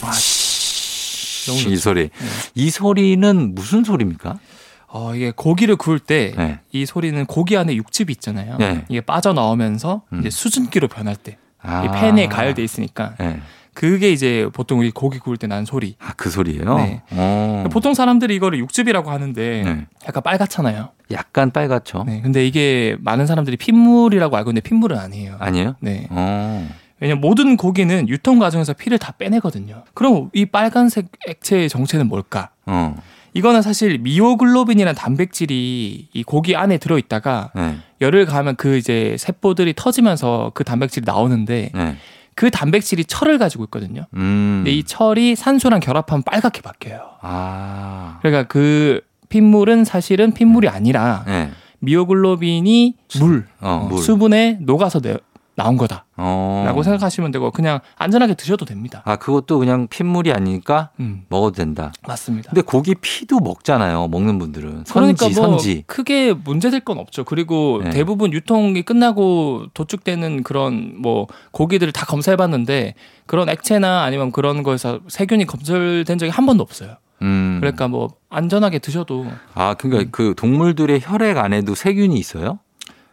아, 0.00 0.12
이 1.68 1.76
소리. 1.76 2.00
네. 2.04 2.10
이 2.54 2.70
소리는 2.70 3.54
무슨 3.54 3.84
소리입니까? 3.84 4.38
어, 4.96 5.14
이게 5.14 5.30
고기를 5.34 5.76
구울 5.76 5.98
때이 5.98 6.32
네. 6.34 6.84
소리는 6.86 7.26
고기 7.26 7.56
안에 7.56 7.74
육즙이 7.74 8.06
있잖아요. 8.10 8.56
네. 8.58 8.84
이게 8.88 9.02
빠져나오면서 9.02 10.02
음. 10.12 10.20
이제 10.20 10.30
수증기로 10.30 10.88
변할 10.88 11.16
때. 11.16 11.36
아. 11.60 11.84
이 11.84 12.00
팬에 12.00 12.28
가열돼 12.28 12.64
있으니까. 12.64 13.14
네. 13.18 13.40
그게 13.74 14.10
이제 14.10 14.48
보통 14.54 14.78
우리 14.78 14.90
고기 14.90 15.18
구울 15.18 15.36
때 15.36 15.46
나는 15.46 15.66
소리. 15.66 15.96
아, 15.98 16.14
그 16.16 16.30
소리예요? 16.30 16.76
네. 16.78 17.02
오. 17.12 17.16
어. 17.16 17.64
보통 17.70 17.92
사람들이 17.92 18.34
이거를 18.36 18.58
육즙이라고 18.60 19.10
하는데 19.10 19.62
네. 19.62 19.86
약간 20.08 20.22
빨갛잖아요. 20.22 20.88
약간 21.10 21.50
빨갛죠. 21.50 22.04
네. 22.06 22.22
근데 22.22 22.46
이게 22.46 22.96
많은 23.00 23.26
사람들이 23.26 23.58
핏물이라고 23.58 24.34
알고 24.34 24.50
있는데 24.50 24.66
pit물은 24.66 24.96
아니에요. 24.96 25.36
아니에요? 25.38 25.76
네. 25.80 26.08
오. 26.10 26.14
어. 26.14 26.68
왜냐면 27.00 27.20
모든 27.20 27.58
고기는 27.58 28.08
유통 28.08 28.38
과정에서 28.38 28.72
피를 28.72 28.98
다 28.98 29.12
빼내거든요. 29.12 29.84
그럼 29.92 30.30
이 30.32 30.46
빨간색 30.46 31.08
액체의 31.28 31.68
정체는 31.68 32.08
뭘까? 32.08 32.48
어. 32.64 32.96
이거는 33.36 33.60
사실 33.60 33.98
미오글로빈이라는 33.98 34.94
단백질이 34.94 36.08
이 36.10 36.22
고기 36.22 36.56
안에 36.56 36.78
들어 36.78 36.96
있다가 36.96 37.50
네. 37.54 37.76
열을 38.00 38.24
가하면 38.24 38.56
그 38.56 38.78
이제 38.78 39.14
세포들이 39.18 39.74
터지면서 39.76 40.52
그 40.54 40.64
단백질이 40.64 41.04
나오는데 41.04 41.70
네. 41.74 41.96
그 42.34 42.50
단백질이 42.50 43.04
철을 43.04 43.36
가지고 43.36 43.64
있거든요. 43.64 44.06
음. 44.14 44.62
근데 44.64 44.70
이 44.70 44.84
철이 44.84 45.36
산소랑 45.36 45.80
결합하면 45.80 46.22
빨갛게 46.22 46.62
바뀌어요. 46.62 47.02
아. 47.20 48.18
그러니까 48.22 48.44
그 48.44 49.02
핏물은 49.28 49.84
사실은 49.84 50.32
핏물이 50.32 50.70
아니라 50.70 51.24
네. 51.26 51.50
미오글로빈이 51.80 52.94
물, 53.20 53.46
어, 53.60 53.86
물, 53.90 54.02
수분에 54.02 54.60
녹아서 54.62 55.00
나온 55.56 55.78
거다라고 55.78 56.04
어. 56.18 56.82
생각하시면 56.82 57.32
되고 57.32 57.50
그냥 57.50 57.80
안전하게 57.96 58.34
드셔도 58.34 58.66
됩니다. 58.66 59.02
아 59.06 59.16
그것도 59.16 59.58
그냥 59.58 59.88
핏물이 59.88 60.30
아니니까 60.32 60.90
음. 61.00 61.24
먹어도 61.30 61.56
된다. 61.56 61.92
맞습니다. 62.06 62.50
근데 62.50 62.60
고기 62.60 62.94
피도 62.94 63.40
먹잖아요. 63.40 64.08
먹는 64.08 64.38
분들은 64.38 64.84
선지 64.84 64.92
그러니까 64.92 65.28
뭐 65.28 65.34
선지. 65.58 65.82
크게 65.86 66.34
문제될 66.34 66.80
건 66.80 66.98
없죠. 66.98 67.24
그리고 67.24 67.80
네. 67.82 67.90
대부분 67.90 68.34
유통이 68.34 68.82
끝나고 68.82 69.66
도축되는 69.72 70.42
그런 70.42 71.00
뭐 71.00 71.26
고기들을 71.52 71.90
다 71.94 72.04
검사해봤는데 72.04 72.94
그런 73.24 73.48
액체나 73.48 74.02
아니면 74.02 74.32
그런 74.32 74.62
거에서 74.62 75.00
세균이 75.08 75.46
검출된 75.46 76.18
적이 76.18 76.30
한 76.30 76.44
번도 76.44 76.62
없어요. 76.62 76.96
음. 77.22 77.56
그러니까 77.60 77.88
뭐 77.88 78.10
안전하게 78.28 78.78
드셔도. 78.78 79.26
아 79.54 79.72
그러니까 79.72 80.02
음. 80.02 80.08
그 80.12 80.34
동물들의 80.36 81.00
혈액 81.02 81.38
안에도 81.38 81.74
세균이 81.74 82.14
있어요? 82.18 82.58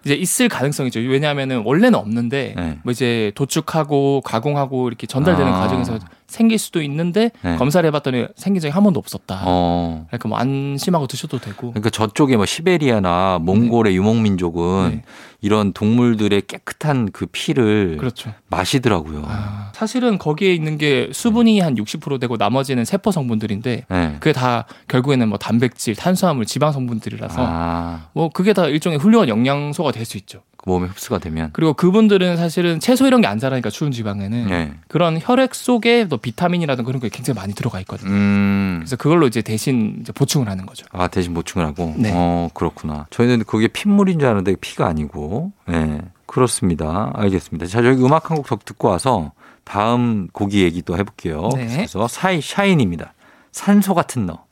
이제 0.06 0.16
있을 0.16 0.50
가능성이죠. 0.50 1.00
왜냐하면은 1.00 1.64
원래는 1.66 1.96
없는데 1.98 2.54
네. 2.58 2.80
뭐 2.84 2.92
이제 2.92 3.32
도축하고 3.36 4.22
가공하고 4.22 4.88
이렇게 4.88 5.08
전달되는 5.08 5.52
아. 5.52 5.60
과정에서 5.62 6.00
생길 6.28 6.58
수도 6.58 6.82
있는데 6.82 7.32
네. 7.42 7.56
검사를 7.58 7.86
해봤더니 7.88 8.28
생긴 8.36 8.60
적이 8.60 8.74
한 8.74 8.84
번도 8.84 9.00
없었다. 9.00 9.44
어. 9.46 10.06
그러니까 10.08 10.30
뭐 10.30 10.38
안심하고 10.38 11.08
드셔도 11.08 11.40
되고. 11.40 11.70
그러니까 11.72 11.90
저쪽에 11.90 12.36
뭐 12.36 12.46
시베리아나 12.46 13.40
몽골의 13.42 13.94
네. 13.94 13.98
유목민족은 13.98 14.90
네. 14.90 15.02
이런 15.44 15.74
동물들의 15.74 16.44
깨끗한 16.48 17.12
그 17.12 17.26
피를 17.26 17.98
그렇죠. 17.98 18.34
마시더라고요. 18.48 19.26
아. 19.28 19.72
사실은 19.76 20.18
거기에 20.18 20.54
있는 20.54 20.78
게 20.78 21.10
수분이 21.12 21.60
한 21.60 21.76
60% 21.76 22.18
되고 22.22 22.38
나머지는 22.38 22.86
세포 22.86 23.12
성분들인데 23.12 23.86
네. 23.90 24.16
그게 24.22 24.32
다 24.32 24.66
결국에는 24.88 25.28
뭐 25.28 25.38
단백질, 25.38 25.96
탄수화물, 25.98 26.46
지방 26.46 26.72
성분들이라서 26.72 27.36
아. 27.40 28.08
뭐 28.14 28.30
그게 28.30 28.54
다 28.54 28.68
일종의 28.68 29.00
훌륭한 29.00 29.28
영양소가 29.28 29.92
될 29.92 30.04
수 30.04 30.18
있죠. 30.18 30.44
몸에 30.66 30.88
흡수가 30.88 31.18
되면 31.20 31.50
그리고 31.54 31.74
그분들은 31.74 32.38
사실은 32.38 32.80
채소 32.80 33.06
이런 33.08 33.20
게 33.22 33.28
안 33.28 33.40
자라니까 33.40 33.70
추운 33.70 33.92
지방에는 33.92 34.48
네. 34.48 34.74
그런 34.88 35.18
혈액 35.22 35.56
속에 35.56 36.08
또 36.08 36.18
비타민이라든 36.18 36.84
그런 36.86 37.00
게 37.02 37.10
굉장히 37.10 37.40
많이 37.40 37.54
들어가 37.54 37.80
있거든요. 37.82 38.12
음. 38.12 38.76
그래서 38.82 38.96
그걸로 38.96 39.28
이제 39.28 39.42
대신 39.42 39.98
이제 40.02 40.12
보충을 40.12 40.48
하는 40.50 40.66
거죠. 40.66 40.86
아 40.92 41.08
대신 41.08 41.34
보충을 41.34 41.66
하고. 41.68 41.94
네. 41.98 42.12
어 42.14 42.50
그렇구나. 42.54 43.08
저희는 43.10 43.44
그게 43.46 43.68
핏물인 43.68 44.20
줄 44.20 44.28
알았는데 44.28 44.56
피가 44.62 44.86
아니고. 44.88 45.52
네. 45.68 46.00
그렇습니다. 46.26 47.12
알겠습니다. 47.16 47.66
자 47.66 47.82
저희 47.82 47.96
음악 48.04 48.30
한곡더 48.32 48.60
듣고 48.66 48.90
와서 48.90 49.32
다음 49.64 50.28
고기 50.34 50.64
얘기 50.64 50.82
또 50.82 50.98
해볼게요. 50.98 51.50
네. 51.56 51.68
그래서 51.68 52.08
사이 52.08 52.42
샤인입니다. 52.42 53.14
산소 53.52 53.94
같은 53.94 54.26
너. 54.26 54.46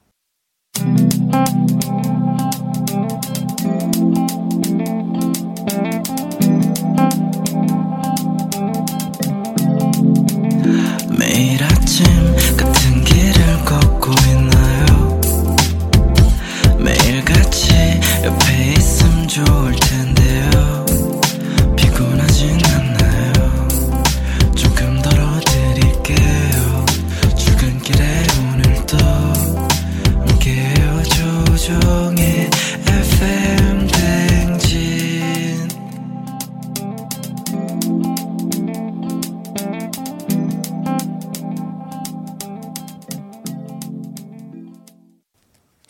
음. 11.82 12.41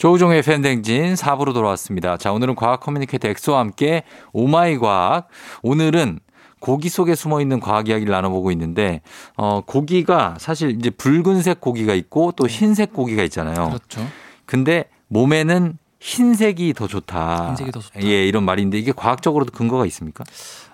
조우종의 0.02 0.42
FM 0.42 0.56
댕진 0.56 1.14
4부로 1.14 1.54
돌아왔습니다. 1.54 2.18
자, 2.18 2.32
오늘은 2.32 2.56
과학 2.56 2.80
커뮤니케이터 2.80 3.28
엑소와 3.28 3.60
함께 3.60 4.02
오마이 4.34 4.80
과학. 4.80 5.28
오늘은 5.62 6.18
고기 6.60 6.90
속에 6.90 7.14
숨어 7.14 7.40
있는 7.40 7.60
과학 7.60 7.88
이야기를 7.88 8.12
나눠보고 8.12 8.50
있는데, 8.54 9.02
어, 9.38 9.62
고기가 9.64 10.38
사실 10.40 10.72
이제 10.72 10.90
붉은색 10.90 11.62
고기가 11.62 11.94
있고 11.94 12.32
또 12.32 12.48
네. 12.48 12.52
흰색 12.52 12.94
고기가 12.94 13.22
있잖아요. 13.26 13.68
그렇죠. 13.68 14.08
근데 14.48 14.86
몸에는 15.10 15.78
흰색이 16.00 16.74
더 16.74 16.88
좋다. 16.88 17.50
흰색이 17.50 17.72
더 17.72 17.80
좋다. 17.80 18.02
예, 18.02 18.26
이런 18.28 18.44
말인데 18.44 18.80
이게 18.80 18.92
과학적으로도 18.92 19.52
근거가 19.52 19.86
있습니까? 19.86 20.24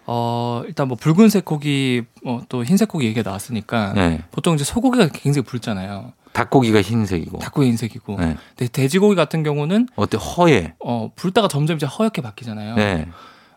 어, 0.05 0.63
일단 0.65 0.87
뭐 0.87 0.95
붉은색 0.95 1.43
고기, 1.43 2.03
뭐또 2.23 2.63
흰색 2.63 2.87
고기 2.87 3.07
얘기가 3.07 3.27
나왔으니까 3.27 3.91
네. 3.91 4.23
보통 4.31 4.55
이제 4.55 4.63
소고기가 4.63 5.09
굉장히 5.11 5.45
붉잖아요. 5.45 6.13
닭고기가 6.37 6.81
흰색이고. 6.81 7.39
닭고기 7.39 7.67
흰색이고. 7.67 8.17
네. 8.19 8.37
근데 8.55 8.71
돼지고기 8.71 9.15
같은 9.15 9.43
경우는 9.43 9.87
어때 9.95 10.17
허예. 10.17 10.73
어 10.79 11.11
불다가 11.15 11.47
점점 11.47 11.77
이제 11.77 11.85
허옇게 11.85 12.21
바뀌잖아요. 12.21 12.75
네. 12.75 13.07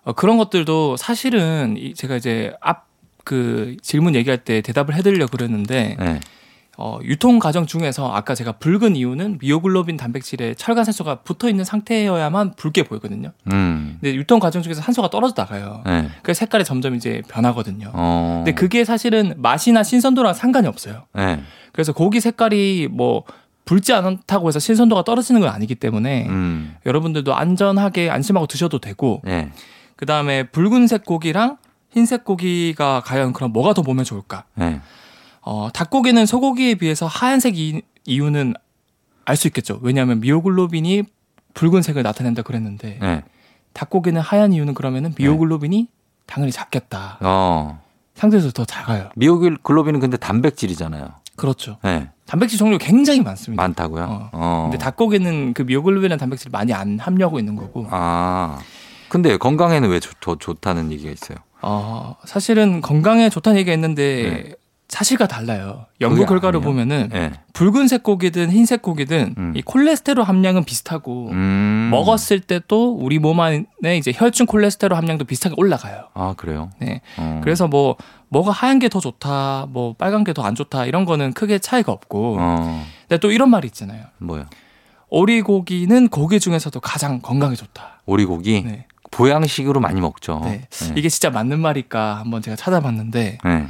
어, 0.04 0.12
그런 0.12 0.38
것들도 0.38 0.96
사실은 0.96 1.76
제가 1.94 2.16
이제 2.16 2.54
앞 2.60 2.90
그 3.24 3.76
질문 3.82 4.14
얘기할 4.14 4.38
때 4.38 4.60
대답을 4.60 4.94
해드리려고 4.94 5.36
그랬는데 5.36 5.96
네. 5.98 6.20
어, 6.82 6.98
유통 7.02 7.38
과정 7.38 7.66
중에서 7.66 8.10
아까 8.10 8.34
제가 8.34 8.52
붉은 8.52 8.96
이유는 8.96 9.36
미오글로빈 9.42 9.98
단백질에 9.98 10.54
철간 10.54 10.84
산소가 10.84 11.16
붙어 11.16 11.50
있는 11.50 11.62
상태여야만 11.62 12.54
붉게 12.56 12.84
보이거든요. 12.84 13.32
음. 13.52 13.98
근데 14.00 14.14
유통 14.14 14.40
과정 14.40 14.62
중에서 14.62 14.80
산소가 14.80 15.10
떨어져 15.10 15.34
나가요. 15.36 15.82
네. 15.84 16.08
그래서 16.22 16.38
색깔이 16.38 16.64
점점 16.64 16.94
이제 16.94 17.22
변하거든요. 17.28 17.90
어. 17.92 18.42
근데 18.44 18.54
그게 18.54 18.86
사실은 18.86 19.34
맛이나 19.36 19.82
신선도랑 19.82 20.32
상관이 20.32 20.66
없어요. 20.68 21.04
네. 21.12 21.42
그래서 21.72 21.92
고기 21.92 22.18
색깔이 22.18 22.88
뭐 22.90 23.24
붉지 23.66 23.92
않다고 23.92 24.48
해서 24.48 24.58
신선도가 24.58 25.04
떨어지는 25.04 25.42
건 25.42 25.50
아니기 25.50 25.74
때문에 25.74 26.28
음. 26.28 26.76
여러분들도 26.86 27.34
안전하게 27.34 28.08
안심하고 28.08 28.46
드셔도 28.46 28.78
되고 28.78 29.20
네. 29.22 29.50
그 29.96 30.06
다음에 30.06 30.44
붉은색 30.44 31.04
고기랑 31.04 31.58
흰색 31.90 32.24
고기가 32.24 33.02
과연 33.04 33.34
그럼 33.34 33.52
뭐가 33.52 33.74
더 33.74 33.82
몸에 33.82 34.02
좋을까? 34.02 34.44
네. 35.40 35.50
어, 35.52 35.68
닭고기는 35.72 36.26
소고기에 36.26 36.74
비해서 36.76 37.06
하얀색 37.06 37.58
이, 37.58 37.82
이유는 38.06 38.54
알 39.24 39.36
수 39.36 39.46
있겠죠. 39.48 39.78
왜냐하면 39.82 40.20
미오글로빈이 40.20 41.04
붉은색을 41.54 42.02
나타낸다 42.02 42.42
그랬는데 42.42 42.98
네. 43.00 43.22
닭고기는 43.74 44.20
하얀 44.20 44.52
이유는 44.52 44.74
그러면은 44.74 45.14
미오글로빈이 45.16 45.82
네. 45.82 45.88
당연히 46.26 46.52
작겠다. 46.52 47.18
어. 47.20 47.80
상대에서 48.14 48.50
더 48.50 48.64
작아요. 48.64 49.08
미오글로빈은 49.16 50.00
근데 50.00 50.16
단백질이잖아요. 50.16 51.08
그렇죠. 51.36 51.78
네. 51.82 52.10
단백질 52.26 52.58
종류가 52.58 52.84
굉장히 52.84 53.22
많습니다. 53.22 53.62
많다고요? 53.62 54.04
어. 54.04 54.30
어. 54.32 54.68
근데 54.70 54.78
닭고기는 54.84 55.54
그 55.54 55.62
미오글로빈이라는 55.62 56.18
단백질을 56.18 56.50
많이 56.50 56.72
안 56.74 56.98
함유하고 56.98 57.38
있는 57.38 57.56
거고. 57.56 57.86
아. 57.90 58.58
근데 59.08 59.36
건강에는 59.36 59.88
왜 59.88 60.00
더 60.20 60.36
좋다는 60.36 60.92
얘기가 60.92 61.10
있어요? 61.10 61.38
어, 61.62 62.14
사실은 62.24 62.80
건강에 62.80 63.28
좋다는 63.28 63.58
얘기가 63.58 63.74
있는데 63.74 64.44
네. 64.44 64.54
사실과 64.90 65.26
달라요. 65.28 65.86
연구 66.00 66.26
결과를? 66.26 66.60
보면은 66.60 67.08
네. 67.12 67.30
붉은색 67.52 68.02
고기든 68.02 68.50
흰색 68.50 68.82
고기든 68.82 69.34
음. 69.38 69.52
이 69.56 69.62
콜레스테롤 69.62 70.24
함량은 70.24 70.64
비슷하고 70.64 71.28
음. 71.30 71.88
먹었을 71.92 72.40
때도 72.40 72.96
우리 72.96 73.18
몸 73.20 73.38
안에 73.40 73.64
이제 73.96 74.12
혈중 74.14 74.46
콜레스테롤 74.46 74.98
함량도 74.98 75.24
비슷하게 75.26 75.54
올라가요. 75.56 76.08
아 76.14 76.34
그래요? 76.36 76.70
네. 76.80 77.00
어. 77.18 77.40
그래서 77.42 77.68
뭐 77.68 77.96
뭐가 78.28 78.50
하얀 78.50 78.78
게 78.80 78.88
더 78.88 78.98
좋다, 79.00 79.66
뭐 79.70 79.94
빨간 79.94 80.24
게 80.24 80.32
더 80.32 80.42
안 80.42 80.54
좋다 80.56 80.84
이런 80.86 81.04
거는 81.04 81.32
크게 81.34 81.60
차이가 81.60 81.92
없고. 81.92 82.36
어. 82.40 82.84
근데 83.08 83.18
또 83.20 83.30
이런 83.30 83.48
말이 83.50 83.66
있잖아요. 83.68 84.04
뭐요? 84.18 84.46
오리고기는 85.08 86.08
고기 86.08 86.40
중에서도 86.40 86.78
가장 86.80 87.20
건강에 87.20 87.54
좋다. 87.54 88.00
오리고기? 88.06 88.62
네. 88.62 88.86
보양식으로 89.10 89.80
많이 89.80 90.00
먹죠. 90.00 90.40
네. 90.44 90.66
네. 90.70 90.94
이게 90.96 91.08
진짜 91.08 91.30
맞는 91.30 91.58
말일까 91.60 92.18
한번 92.18 92.42
제가 92.42 92.56
찾아봤는데. 92.56 93.38
네. 93.44 93.66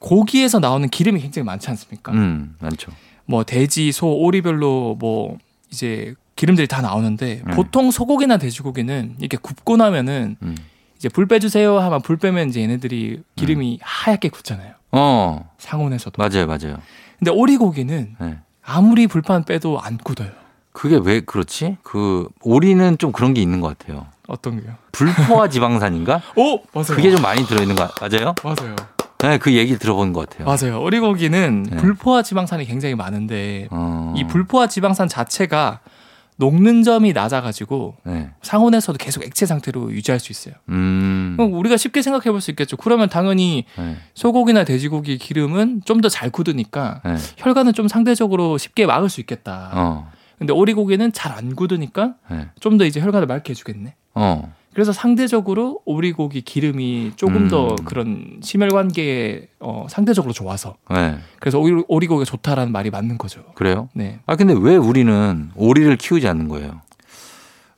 고기에서 0.00 0.58
나오는 0.58 0.88
기름이 0.88 1.20
굉장히 1.20 1.46
많지 1.46 1.70
않습니까? 1.70 2.12
음, 2.12 2.56
많죠. 2.58 2.90
뭐 3.26 3.44
돼지, 3.44 3.92
소, 3.92 4.08
오리별로 4.08 4.96
뭐 4.98 5.38
이제 5.70 6.14
기름들이 6.34 6.66
다 6.66 6.80
나오는데 6.80 7.42
음. 7.46 7.50
보통 7.52 7.90
소고기나 7.90 8.38
돼지고기는 8.38 9.16
이렇게 9.20 9.36
굽고 9.36 9.76
나면은 9.76 10.36
음. 10.42 10.56
이제 10.96 11.08
불 11.08 11.26
빼주세요 11.26 11.78
하면 11.78 12.02
불 12.02 12.16
빼면 12.16 12.48
이제 12.48 12.60
얘네들이 12.62 13.22
기름이 13.36 13.74
음. 13.74 13.78
하얗게 13.80 14.30
굳잖아요. 14.30 14.72
어. 14.92 15.48
상온에서도. 15.58 16.20
맞아요, 16.20 16.46
맞아요. 16.46 16.78
근데 17.18 17.30
오리고기는 17.30 18.16
네. 18.18 18.38
아무리 18.64 19.06
불판 19.06 19.44
빼도 19.44 19.80
안 19.80 19.98
굳어요. 19.98 20.30
그게 20.72 20.98
왜 21.02 21.20
그렇지? 21.20 21.76
그 21.82 22.28
오리는 22.40 22.96
좀 22.98 23.12
그런 23.12 23.34
게 23.34 23.42
있는 23.42 23.60
것 23.60 23.76
같아요. 23.76 24.06
어떤 24.28 24.60
게요? 24.62 24.74
불포화 24.92 25.48
지방산인가? 25.48 26.22
오 26.36 26.58
맞아요. 26.72 26.96
그게 26.96 27.10
좀 27.10 27.20
많이 27.20 27.44
들어있는 27.44 27.76
거 27.76 27.88
맞아요? 28.00 28.34
맞아요. 28.42 28.76
네, 29.22 29.38
그 29.38 29.54
얘기 29.54 29.76
들어본 29.78 30.12
것 30.12 30.28
같아요. 30.28 30.46
맞아요. 30.46 30.82
오리고기는 30.82 31.62
네. 31.70 31.76
불포화 31.76 32.22
지방산이 32.22 32.64
굉장히 32.66 32.94
많은데 32.94 33.68
어... 33.70 34.14
이 34.16 34.24
불포화 34.26 34.66
지방산 34.66 35.08
자체가 35.08 35.80
녹는 36.36 36.82
점이 36.82 37.12
낮아가지고 37.12 37.96
네. 38.04 38.30
상온에서도 38.40 38.96
계속 38.96 39.22
액체 39.24 39.44
상태로 39.44 39.92
유지할 39.92 40.18
수 40.20 40.32
있어요. 40.32 40.54
음... 40.70 41.36
우리가 41.38 41.76
쉽게 41.76 42.00
생각해 42.00 42.30
볼 42.30 42.40
수 42.40 42.50
있겠죠. 42.50 42.78
그러면 42.78 43.10
당연히 43.10 43.66
네. 43.76 43.96
소고기나 44.14 44.64
돼지고기 44.64 45.18
기름은 45.18 45.82
좀 45.84 46.00
더 46.00 46.08
잘 46.08 46.30
굳으니까 46.30 47.02
네. 47.04 47.16
혈관은 47.36 47.74
좀 47.74 47.88
상대적으로 47.88 48.56
쉽게 48.56 48.86
막을 48.86 49.10
수 49.10 49.20
있겠다. 49.20 49.70
어. 49.74 50.10
근데 50.38 50.54
오리고기는 50.54 51.12
잘 51.12 51.32
안 51.36 51.54
굳으니까 51.54 52.14
네. 52.30 52.48
좀더 52.58 52.86
이제 52.86 53.00
혈관을 53.00 53.26
맑게 53.26 53.50
해주겠네. 53.50 53.94
어. 54.14 54.54
그래서 54.72 54.92
상대적으로 54.92 55.80
오리고기 55.84 56.42
기름이 56.42 57.12
조금 57.16 57.44
음. 57.44 57.48
더 57.48 57.74
그런 57.84 58.38
심혈관계에 58.42 59.48
어, 59.58 59.86
상대적으로 59.90 60.32
좋아서. 60.32 60.76
네. 60.90 61.18
그래서 61.40 61.58
오리, 61.58 61.82
오리고기가 61.88 62.24
좋다라는 62.24 62.72
말이 62.72 62.90
맞는 62.90 63.18
거죠. 63.18 63.42
그래요? 63.54 63.88
네. 63.94 64.20
아 64.26 64.36
근데 64.36 64.54
왜 64.56 64.76
우리는 64.76 65.50
오리를 65.56 65.96
키우지 65.96 66.28
않는 66.28 66.48
거예요? 66.48 66.80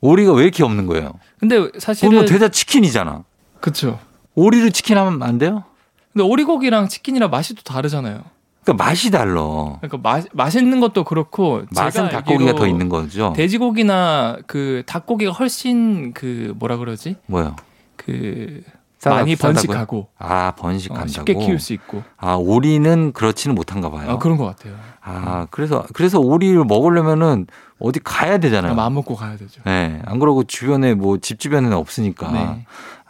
오리가 0.01 0.33
왜 0.33 0.43
이렇게 0.43 0.63
없는 0.63 0.85
거예요? 0.85 1.13
근데 1.39 1.69
사실은 1.79 2.13
뭐 2.13 2.25
대자 2.25 2.49
치킨이잖아. 2.49 3.23
그렇죠. 3.59 3.99
오리를 4.35 4.71
치킨 4.71 4.97
하면 4.97 5.23
안 5.23 5.37
돼요? 5.37 5.63
근데 6.11 6.25
오리고기랑 6.25 6.89
치킨이랑 6.89 7.31
맛이 7.31 7.55
또 7.55 7.63
다르잖아요. 7.63 8.23
그러니까 8.63 8.83
맛이 8.83 9.11
달라. 9.11 9.77
그러니까 9.81 9.97
맛 10.01 10.25
맛있는 10.33 10.79
것도 10.79 11.03
그렇고 11.03 11.63
맛은 11.75 12.09
닭고기가 12.09 12.55
더 12.55 12.67
있는 12.67 12.89
거죠. 12.89 13.33
돼지고기나 13.35 14.37
그 14.47 14.83
닭고기가 14.85 15.31
훨씬 15.31 16.13
그 16.13 16.53
뭐라 16.57 16.77
그러지? 16.77 17.17
뭐요? 17.27 17.55
그 17.95 18.61
싸다, 18.99 19.17
많이 19.17 19.35
번식하고 19.35 20.07
아 20.17 20.53
번식한다고 20.55 21.03
어, 21.03 21.07
쉽게 21.07 21.33
키울 21.35 21.59
수 21.59 21.73
있고 21.73 22.03
아 22.17 22.35
오리는 22.35 23.11
그렇지는 23.11 23.53
못한가 23.53 23.89
봐요. 23.91 24.11
아 24.11 24.17
그런 24.17 24.37
것 24.37 24.45
같아요. 24.45 24.75
아 25.01 25.45
그래서 25.51 25.85
그래서 25.93 26.19
오리를 26.19 26.63
먹으려면은 26.63 27.47
어디 27.79 27.99
가야 28.01 28.37
되잖아요. 28.37 28.75
마음 28.75 28.93
먹고 28.93 29.15
가야 29.15 29.35
되죠. 29.35 29.61
네, 29.65 30.01
안 30.05 30.19
그러고 30.19 30.45
주변에 30.45 30.93
뭐 30.93 31.17
집 31.17 31.39
주변에는 31.39 31.75
없으니까. 31.75 32.31
네. 32.31 32.65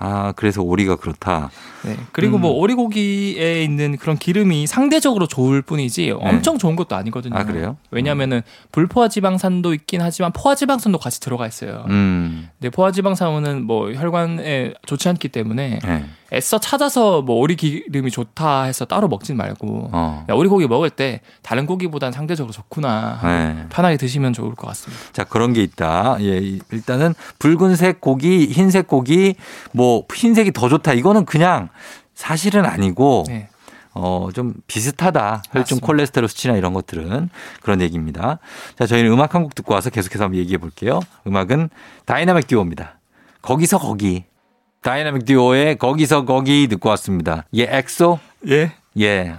아, 0.05 0.33
그래서 0.35 0.61
오리가 0.61 0.97
그렇다. 0.97 1.49
네. 1.85 1.95
그리고 2.11 2.37
뭐 2.37 2.49
음. 2.49 2.53
뭐 2.53 2.61
오리고기에 2.61 3.63
있는 3.63 3.95
그런 3.95 4.17
기름이 4.17 4.67
상대적으로 4.67 5.27
좋을 5.27 5.61
뿐이지 5.61 6.07
네. 6.07 6.11
엄청 6.11 6.57
좋은 6.57 6.75
것도 6.75 6.93
아니거든요. 6.97 7.37
아, 7.37 7.45
그래요? 7.45 7.77
왜냐면은 7.89 8.41
불포화 8.73 9.07
지방산도 9.07 9.73
있긴 9.73 10.01
하지만 10.01 10.33
포화 10.33 10.55
지방산도 10.55 10.97
같이 10.97 11.21
들어가 11.21 11.47
있어요. 11.47 11.85
음. 11.87 12.49
근데 12.59 12.69
포화 12.69 12.91
지방산은 12.91 13.65
뭐 13.65 13.93
혈관에 13.93 14.73
좋지 14.85 15.07
않기 15.07 15.29
때문에 15.29 15.79
네. 15.81 16.05
애써 16.33 16.59
찾아서 16.59 17.21
뭐 17.21 17.35
오리 17.37 17.55
기름이 17.55 18.09
좋다 18.11 18.63
해서 18.63 18.85
따로 18.85 19.07
먹진 19.07 19.37
말고 19.37 19.89
어. 19.91 20.25
오리 20.31 20.49
고기 20.49 20.67
먹을 20.67 20.89
때 20.89 21.21
다른 21.41 21.65
고기보단 21.65 22.11
상대적으로 22.11 22.51
좋구나 22.51 23.19
네. 23.23 23.65
편하게 23.69 23.97
드시면 23.97 24.33
좋을 24.33 24.55
것 24.55 24.67
같습니다. 24.67 25.03
자 25.11 25.23
그런 25.23 25.53
게 25.53 25.61
있다. 25.61 26.17
예 26.21 26.37
일단은 26.71 27.13
붉은색 27.39 28.01
고기, 28.01 28.47
흰색 28.47 28.87
고기 28.87 29.35
뭐 29.71 30.03
흰색이 30.13 30.51
더 30.53 30.69
좋다. 30.69 30.93
이거는 30.93 31.25
그냥 31.25 31.69
사실은 32.15 32.65
아니고. 32.65 33.25
네. 33.27 33.47
어, 33.95 34.29
좀 34.33 34.55
비슷하다. 34.65 35.43
혈중 35.51 35.79
콜레스테롤 35.79 36.27
수치나 36.27 36.55
이런 36.55 36.73
것들은 36.73 37.29
그런 37.61 37.79
얘기입니다. 37.79 38.39
자, 38.75 38.87
저희는 38.87 39.11
음악 39.11 39.35
한 39.35 39.43
곡 39.43 39.53
듣고 39.53 39.75
와서 39.75 39.91
계속해서 39.91 40.23
한번 40.23 40.39
얘기해 40.39 40.57
볼게요. 40.57 40.99
음악은 41.27 41.69
다이나믹 42.05 42.47
듀오입니다. 42.47 42.97
거기서 43.43 43.77
거기. 43.77 44.23
다이나믹 44.83 45.25
듀오의 45.25 45.77
거기서 45.77 46.25
거기 46.25 46.67
듣고 46.67 46.89
왔습니다. 46.89 47.45
예, 47.55 47.67
엑소? 47.69 48.19
예. 48.49 48.73
예. 48.99 49.33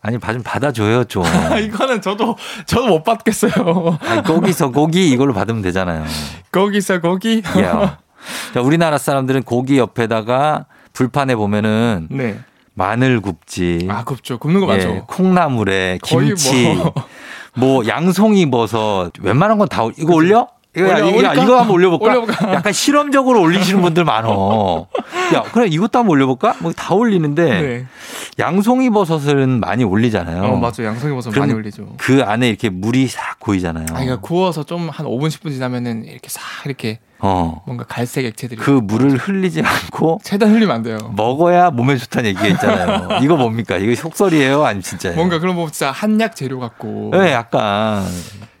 아니, 0.00 0.18
좀 0.20 0.42
받아줘요, 0.44 1.04
좀. 1.04 1.24
이거는 1.60 2.00
저도, 2.00 2.36
저도 2.66 2.86
못 2.86 3.02
받겠어요. 3.02 3.98
아니, 4.02 4.22
거기서 4.22 4.70
고기 4.70 5.10
이걸로 5.10 5.34
받으면 5.34 5.62
되잖아요. 5.62 6.04
거기서 6.52 7.00
고기? 7.00 7.42
예. 7.56 7.62
자, 8.54 8.60
우리나라 8.62 8.98
사람들은 8.98 9.42
고기 9.42 9.78
옆에다가 9.78 10.66
불판에 10.92 11.34
보면은 11.34 12.06
네. 12.10 12.38
마늘 12.74 13.20
굽지. 13.20 13.88
아, 13.90 14.04
굽죠. 14.04 14.38
굽는 14.38 14.60
거 14.60 14.66
맞죠. 14.66 14.88
예, 14.88 15.02
콩나물에 15.06 15.98
김치. 16.02 16.74
뭐. 16.74 16.94
뭐 17.58 17.86
양송이 17.86 18.50
버섯 18.50 19.12
웬만한 19.20 19.56
건 19.56 19.66
다 19.66 19.82
이거 19.96 20.14
올려? 20.14 20.46
이거, 20.76 20.86
올려, 20.88 21.08
이거, 21.08 21.42
이거 21.42 21.58
한번 21.58 21.70
올려볼까? 21.70 22.04
올려볼까? 22.06 22.52
약간 22.54 22.72
실험적으로 22.72 23.40
올리시는 23.40 23.80
분들 23.82 24.04
많어. 24.04 24.86
야, 25.34 25.42
그래, 25.52 25.66
이것도 25.68 25.98
한번 25.98 26.10
올려볼까? 26.16 26.56
뭐 26.60 26.72
다 26.76 26.94
올리는데, 26.94 27.44
네. 27.62 27.86
양송이 28.38 28.90
버섯은 28.90 29.60
많이 29.60 29.82
올리잖아요. 29.84 30.42
어, 30.42 30.56
맞죠. 30.56 30.84
양송이 30.84 31.14
버섯 31.14 31.30
많이 31.38 31.52
올리죠. 31.54 31.94
그 31.96 32.22
안에 32.22 32.48
이렇게 32.48 32.68
물이 32.68 33.06
싹 33.08 33.40
고이잖아요. 33.40 33.86
아, 33.90 33.94
그러니까 33.94 34.20
구워서 34.20 34.62
좀 34.64 34.90
한 34.90 35.06
5분, 35.06 35.28
10분 35.28 35.50
지나면은 35.52 36.04
이렇게 36.04 36.28
싹 36.28 36.42
이렇게 36.66 37.00
어. 37.18 37.62
뭔가 37.66 37.84
갈색 37.84 38.26
액체들이 38.26 38.60
그 38.60 38.70
물을 38.70 39.16
흘리지 39.16 39.62
않고 39.62 40.20
최대한 40.22 40.54
흘리면 40.54 40.76
안 40.76 40.82
돼요. 40.82 40.98
먹어야 41.16 41.70
몸에 41.70 41.96
좋다는 41.96 42.28
얘기가 42.30 42.46
있잖아요. 42.48 43.18
이거 43.24 43.36
뭡니까? 43.36 43.78
이거 43.78 43.94
속설이에요? 43.94 44.64
아니 44.64 44.82
진짜예요? 44.82 45.16
뭔가 45.16 45.38
그런 45.38 45.56
거 45.56 45.64
진짜 45.70 45.90
한약 45.90 46.36
재료 46.36 46.60
같고. 46.60 47.10
네, 47.14 47.32
약간 47.32 48.04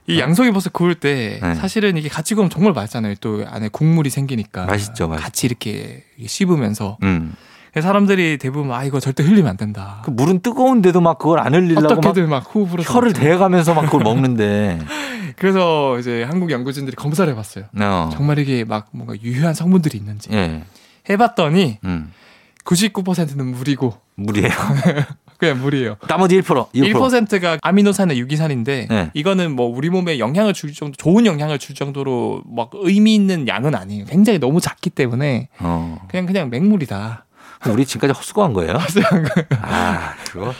이 0.08 0.20
양송이 0.20 0.52
버섯 0.52 0.72
구울 0.72 0.94
때 0.94 1.40
네. 1.42 1.54
사실은 1.54 1.96
이게 1.96 2.08
같이 2.08 2.34
구우면 2.34 2.50
정말 2.50 2.72
맛있잖아요. 2.72 3.14
또 3.20 3.44
안에 3.46 3.68
국물이 3.68 4.10
생기니까 4.10 4.66
맛있죠, 4.66 5.08
맛있죠. 5.08 5.24
같이 5.24 5.46
이렇게 5.46 6.04
씹으면서. 6.24 6.98
음. 7.02 7.34
사람들이 7.80 8.38
대부분 8.38 8.72
아 8.72 8.84
이거 8.84 9.00
절대 9.00 9.22
흘리면 9.22 9.48
안 9.48 9.56
된다. 9.58 10.00
그 10.04 10.10
물은 10.10 10.40
뜨거운데도 10.40 11.00
막 11.02 11.18
그걸 11.18 11.40
안 11.40 11.54
흘리려고 11.54 11.86
어떻게든 11.86 12.22
막, 12.28 12.44
막 12.44 12.54
호흡으로 12.54 12.82
혀를 12.82 13.12
대가면서 13.12 13.74
막 13.74 13.82
그걸 13.82 14.02
먹는데. 14.02 14.78
그래서 15.36 15.98
이제 15.98 16.22
한국 16.22 16.50
연구진들이 16.50 16.96
검사를 16.96 17.30
해봤어요. 17.30 17.66
어. 17.78 18.10
정말 18.12 18.38
이게 18.38 18.64
막 18.64 18.86
뭔가 18.92 19.14
유효한 19.22 19.52
성분들이 19.52 19.98
있는지 19.98 20.30
예. 20.32 20.62
해봤더니 21.10 21.78
음. 21.84 22.12
99%는 22.64 23.46
물이고 23.46 23.94
물이에요. 24.14 24.50
그냥 25.38 25.60
물이에요. 25.60 25.96
나머지 26.08 26.40
1%, 26.40 26.70
1%. 26.72 26.92
1%가 26.92 27.58
아미노산의 27.62 28.18
유기산인데 28.18 28.86
네. 28.88 29.10
이거는 29.14 29.52
뭐 29.52 29.66
우리 29.66 29.90
몸에 29.90 30.18
영향을 30.18 30.52
줄 30.54 30.72
정도 30.72 30.96
좋은 30.96 31.26
영향을 31.26 31.58
줄 31.58 31.74
정도로 31.74 32.42
막 32.46 32.70
의미 32.74 33.14
있는 33.14 33.46
양은 33.48 33.74
아니에요. 33.74 34.06
굉장히 34.06 34.38
너무 34.38 34.60
작기 34.60 34.90
때문에 34.90 35.48
어. 35.58 35.98
그냥 36.08 36.26
그냥 36.26 36.50
맹물이다. 36.50 37.24
우리 37.68 37.84
지금까지 37.84 38.16
헛수고한 38.16 38.52
거예요? 38.52 38.72
헛수고한 38.74 39.22
거예요. 39.24 39.46
아, 39.62 40.14
그거. 40.30 40.54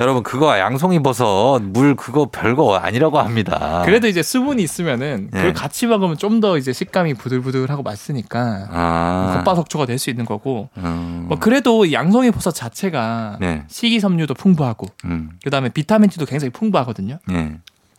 여러분, 0.00 0.22
그거 0.22 0.58
양송이 0.58 1.02
버섯, 1.02 1.60
물 1.62 1.94
그거 1.96 2.28
별거 2.30 2.76
아니라고 2.76 3.18
합니다. 3.18 3.82
그래도 3.84 4.06
이제 4.08 4.22
수분이 4.22 4.62
있으면은 4.62 5.28
그걸 5.30 5.46
네. 5.48 5.52
같이 5.52 5.86
먹으면 5.86 6.16
좀 6.18 6.36
더 6.40 6.58
이제 6.58 6.72
식감이 6.72 7.14
부들부들하고 7.14 7.82
맛있으니까 7.82 8.68
아. 8.70 9.34
겉바속촉가 9.38 9.86
될 9.86 9.98
수 9.98 10.10
있는 10.10 10.26
거고. 10.26 10.68
음. 10.76 11.24
뭐 11.28 11.38
그래도 11.38 11.90
양송이 11.92 12.30
버섯 12.30 12.50
자체가 12.50 13.38
네. 13.40 13.64
식이섬유도 13.68 14.34
풍부하고, 14.34 14.86
음. 15.06 15.30
그 15.42 15.48
다음에 15.48 15.70
비타민 15.70 16.10
D도 16.10 16.26
굉장히 16.26 16.50
풍부하거든요. 16.50 17.18
네. 17.26 17.56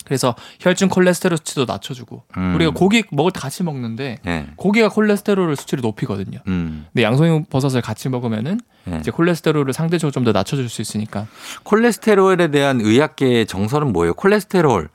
그래서 0.08 0.36
혈중 0.62 0.88
콜레스테롤 0.88 1.38
수치도 1.38 1.66
낮춰주고 1.66 2.24
음. 2.38 2.56
우리가 2.56 2.72
고기 2.72 3.04
먹을 3.12 3.32
때 3.34 3.42
같이 3.42 3.62
먹는데 3.64 4.20
네. 4.24 4.48
고기가 4.56 4.88
콜레스테롤 4.88 5.56
수치를 5.58 5.82
높이거든요. 5.82 6.40
음. 6.48 6.86
근데 6.94 7.04
양송이 7.04 7.44
버섯을 7.50 7.82
같이 7.82 8.08
먹으면은 8.08 8.60
네. 8.86 8.98
이제 9.02 9.12
콜레스테롤을 9.12 9.74
상대적으로 9.74 10.12
좀 10.12 10.24
더 10.24 10.32
낮춰줄 10.32 10.70
수 10.70 10.82
있으니까. 10.82 11.28
콜레스테롤에 11.64 12.48
대한 12.52 12.80
의학계의 12.82 13.46
정설은 13.48 13.92
뭐예요? 13.94 14.14
콜레스테롤 14.14 14.90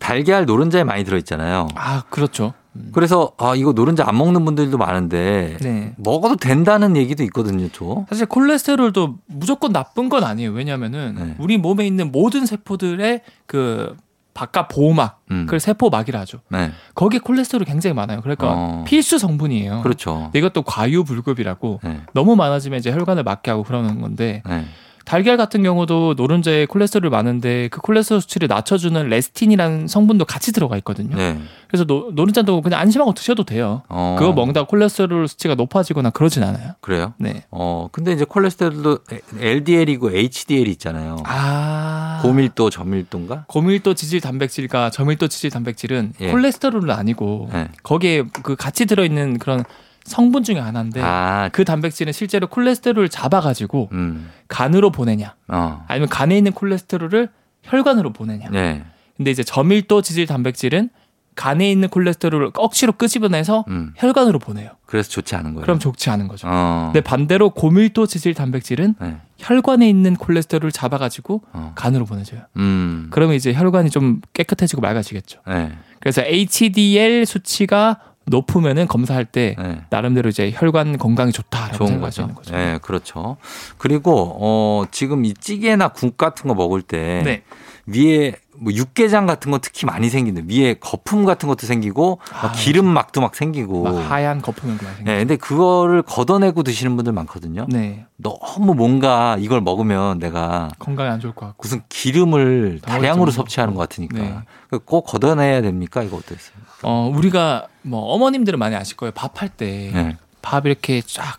달걀 0.00 0.44
노른자에 0.46 0.84
많이 0.84 1.04
들어있잖아요. 1.04 1.68
아 1.76 2.02
그렇죠. 2.10 2.52
음. 2.76 2.90
그래서 2.92 3.32
아 3.38 3.54
이거 3.54 3.72
노른자 3.72 4.04
안 4.06 4.18
먹는 4.18 4.44
분들도 4.44 4.76
많은데 4.76 5.56
네. 5.60 5.94
먹어도 5.96 6.36
된다는 6.36 6.96
얘기도 6.96 7.22
있거든요, 7.24 7.68
저. 7.72 8.04
사실 8.10 8.26
콜레스테롤도 8.26 9.16
무조건 9.26 9.72
나쁜 9.72 10.08
건 10.08 10.24
아니에요. 10.24 10.50
왜냐면은 10.50 11.14
네. 11.16 11.34
우리 11.38 11.56
몸에 11.56 11.86
있는 11.86 12.10
모든 12.12 12.46
세포들의 12.46 13.22
그 13.46 13.96
바깥 14.34 14.68
보호막, 14.68 15.22
음. 15.30 15.46
그걸 15.46 15.60
세포막이라 15.60 16.20
하죠. 16.20 16.40
네. 16.50 16.72
거기에 16.94 17.20
콜레스테롤이 17.20 17.66
굉장히 17.66 17.94
많아요. 17.94 18.20
그러니까 18.20 18.52
어. 18.52 18.84
필수 18.86 19.18
성분이에요. 19.18 19.82
그렇죠. 19.82 20.30
이것도 20.34 20.62
과유불급이라고 20.62 21.80
네. 21.84 22.00
너무 22.12 22.34
많아지면 22.34 22.80
이제 22.80 22.92
혈관을 22.92 23.22
막게 23.22 23.52
하고 23.52 23.62
그러는 23.62 24.00
건데 24.00 24.42
네. 24.46 24.66
달걀 25.04 25.36
같은 25.36 25.62
경우도 25.62 26.14
노른자에 26.16 26.66
콜레스테롤 26.66 27.10
많은데 27.10 27.68
그 27.68 27.80
콜레스테롤 27.80 28.20
수치를 28.22 28.48
낮춰주는 28.48 29.08
레시틴이라는 29.08 29.86
성분도 29.86 30.24
같이 30.24 30.52
들어가 30.52 30.76
있거든요. 30.78 31.16
네. 31.16 31.38
그래서 31.68 31.84
노, 31.84 32.10
노른자도 32.12 32.62
그냥 32.62 32.80
안심하고 32.80 33.14
드셔도 33.14 33.44
돼요. 33.44 33.82
어. 33.88 34.16
그거 34.18 34.32
먹다 34.32 34.64
콜레스테롤 34.64 35.28
수치가 35.28 35.54
높아지거나 35.54 36.10
그러진 36.10 36.42
않아요. 36.42 36.72
그래요? 36.80 37.14
네. 37.18 37.44
어 37.50 37.88
근데 37.92 38.12
이제 38.12 38.24
콜레스테롤도 38.24 38.98
LDL이고 39.38 40.10
HDL 40.12 40.68
있잖아요. 40.68 41.16
아 41.24 42.20
고밀도 42.22 42.70
저밀도인가? 42.70 43.44
고밀도 43.48 43.94
지질 43.94 44.20
단백질과 44.20 44.90
저밀도 44.90 45.28
지질 45.28 45.50
단백질은 45.50 46.12
예. 46.20 46.30
콜레스테롤은 46.30 46.90
아니고 46.90 47.50
네. 47.52 47.68
거기에 47.82 48.24
그 48.42 48.56
같이 48.56 48.86
들어있는 48.86 49.38
그런 49.38 49.64
성분 50.04 50.42
중에 50.44 50.58
하나인데 50.58 51.00
아. 51.02 51.48
그 51.52 51.64
단백질은 51.64 52.12
실제로 52.12 52.46
콜레스테롤을 52.46 53.08
잡아가지고 53.08 53.88
음. 53.92 54.30
간으로 54.48 54.92
보내냐 54.92 55.34
어. 55.48 55.84
아니면 55.88 56.08
간에 56.08 56.36
있는 56.36 56.52
콜레스테롤을 56.52 57.30
혈관으로 57.62 58.12
보내냐. 58.12 58.50
네. 58.50 58.84
근데 59.16 59.30
이제 59.30 59.42
저밀도 59.42 60.02
지질 60.02 60.26
단백질은 60.26 60.90
간에 61.34 61.70
있는 61.70 61.88
콜레스테롤을 61.88 62.50
억지로 62.56 62.92
끄집어내서 62.92 63.64
음. 63.68 63.92
혈관으로 63.96 64.38
보내요. 64.38 64.70
그래서 64.86 65.08
좋지 65.10 65.34
않은 65.34 65.54
거예요. 65.54 65.62
그럼 65.62 65.78
좋지 65.78 66.10
않은 66.10 66.28
거죠. 66.28 66.46
어. 66.48 66.90
근데 66.92 67.00
반대로 67.00 67.50
고밀도 67.50 68.06
지질 68.06 68.34
단백질은 68.34 68.94
네. 69.00 69.16
혈관에 69.38 69.88
있는 69.88 70.14
콜레스테롤을 70.14 70.70
잡아가지고 70.70 71.42
어. 71.52 71.72
간으로 71.74 72.04
보내줘요. 72.04 72.42
음. 72.56 73.08
그러면 73.10 73.34
이제 73.34 73.52
혈관이 73.52 73.90
좀 73.90 74.20
깨끗해지고 74.32 74.80
맑아지겠죠. 74.82 75.40
네. 75.48 75.72
그래서 75.98 76.22
HDL 76.22 77.26
수치가 77.26 77.98
높으면은 78.26 78.86
검사할 78.86 79.24
때 79.24 79.54
네. 79.58 79.82
나름대로 79.90 80.28
이제 80.28 80.50
혈관 80.54 80.98
건강이 80.98 81.32
좋다라고 81.32 81.76
좋은 81.76 82.00
거죠. 82.00 82.28
거죠. 82.28 82.54
네, 82.54 82.78
그렇죠. 82.82 83.36
그리고 83.78 84.36
어 84.40 84.84
지금 84.90 85.24
이 85.24 85.34
찌개나 85.34 85.88
국 85.88 86.16
같은 86.16 86.48
거 86.48 86.54
먹을 86.54 86.82
때 86.82 87.22
네. 87.24 87.42
위에 87.86 88.34
뭐 88.56 88.72
육개장 88.72 89.26
같은 89.26 89.50
거 89.50 89.58
특히 89.58 89.84
많이 89.84 90.08
생기는 90.08 90.48
위에 90.48 90.74
거품 90.74 91.24
같은 91.24 91.48
것도 91.48 91.66
생기고 91.66 92.20
아, 92.32 92.52
기름 92.52 92.86
막도 92.86 93.20
막 93.20 93.34
생기고 93.34 93.82
막 93.82 94.10
하얀 94.10 94.40
거품이 94.40 94.74
많이 94.74 94.96
생기고. 94.96 95.10
네, 95.10 95.18
근데 95.18 95.36
그거를 95.36 96.02
걷어내고 96.02 96.62
드시는 96.62 96.96
분들 96.96 97.12
많거든요. 97.12 97.66
네. 97.68 98.06
너무 98.16 98.74
뭔가 98.74 99.36
이걸 99.38 99.60
먹으면 99.60 100.18
내가 100.18 100.70
건강에 100.78 101.10
안 101.10 101.20
좋을 101.20 101.34
것 101.34 101.46
같고 101.46 101.62
무슨 101.62 101.82
기름을 101.88 102.80
다량으로 102.82 103.30
섭취하는 103.30 103.74
것 103.74 103.80
같으니까 103.88 104.18
네. 104.18 104.78
꼭 104.84 105.02
걷어내야 105.02 105.62
됩니까? 105.62 106.02
이거 106.02 106.16
어땠어요? 106.16 106.56
어, 106.82 107.10
우리가 107.14 107.66
뭐 107.82 108.00
어머님들은 108.14 108.58
많이 108.58 108.76
아실 108.76 108.96
거예요. 108.96 109.12
밥할 109.12 109.48
때밥 109.50 110.62
네. 110.62 110.70
이렇게 110.70 111.00
쫙 111.02 111.38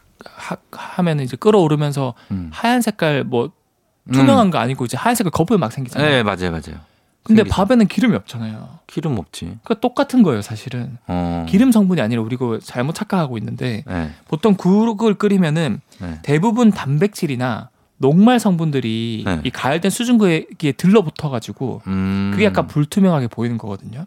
하, 0.71 1.01
면 1.03 1.19
이제 1.19 1.37
끓어오르면서 1.37 2.13
음. 2.31 2.49
하얀 2.51 2.81
색깔 2.81 3.23
뭐 3.23 3.51
투명한 4.11 4.47
음. 4.47 4.51
거 4.51 4.57
아니고 4.57 4.85
이제 4.85 4.97
하얀 4.97 5.15
색깔 5.15 5.31
거품이 5.31 5.59
막 5.59 5.71
생기잖아요. 5.71 6.09
네, 6.09 6.23
맞아요, 6.23 6.51
맞아요. 6.51 6.79
근데 7.23 7.41
생기죠. 7.41 7.55
밥에는 7.55 7.87
기름이 7.87 8.15
없잖아요. 8.15 8.79
기름 8.85 9.17
없지. 9.17 9.45
그러니까 9.45 9.73
똑같은 9.75 10.21
거예요, 10.21 10.43
사실은. 10.43 10.97
어. 11.07 11.45
기름 11.49 11.71
성분이 11.71 11.99
아니라 11.99 12.21
우리가 12.21 12.59
잘못 12.63 12.93
착각하고 12.93 13.37
있는데 13.39 13.83
네. 13.87 14.11
보통 14.27 14.53
국을 14.55 15.15
끓이면은 15.15 15.81
네. 15.99 16.19
대부분 16.21 16.71
단백질이나 16.71 17.69
녹말 17.97 18.39
성분들이 18.39 19.23
네. 19.25 19.41
이 19.43 19.49
가열된 19.49 19.89
수증기에 19.89 20.73
들러붙어 20.77 21.29
가지고 21.29 21.81
음. 21.87 22.29
그게 22.31 22.45
약간 22.45 22.67
불투명하게 22.67 23.27
보이는 23.27 23.57
거거든요. 23.57 24.05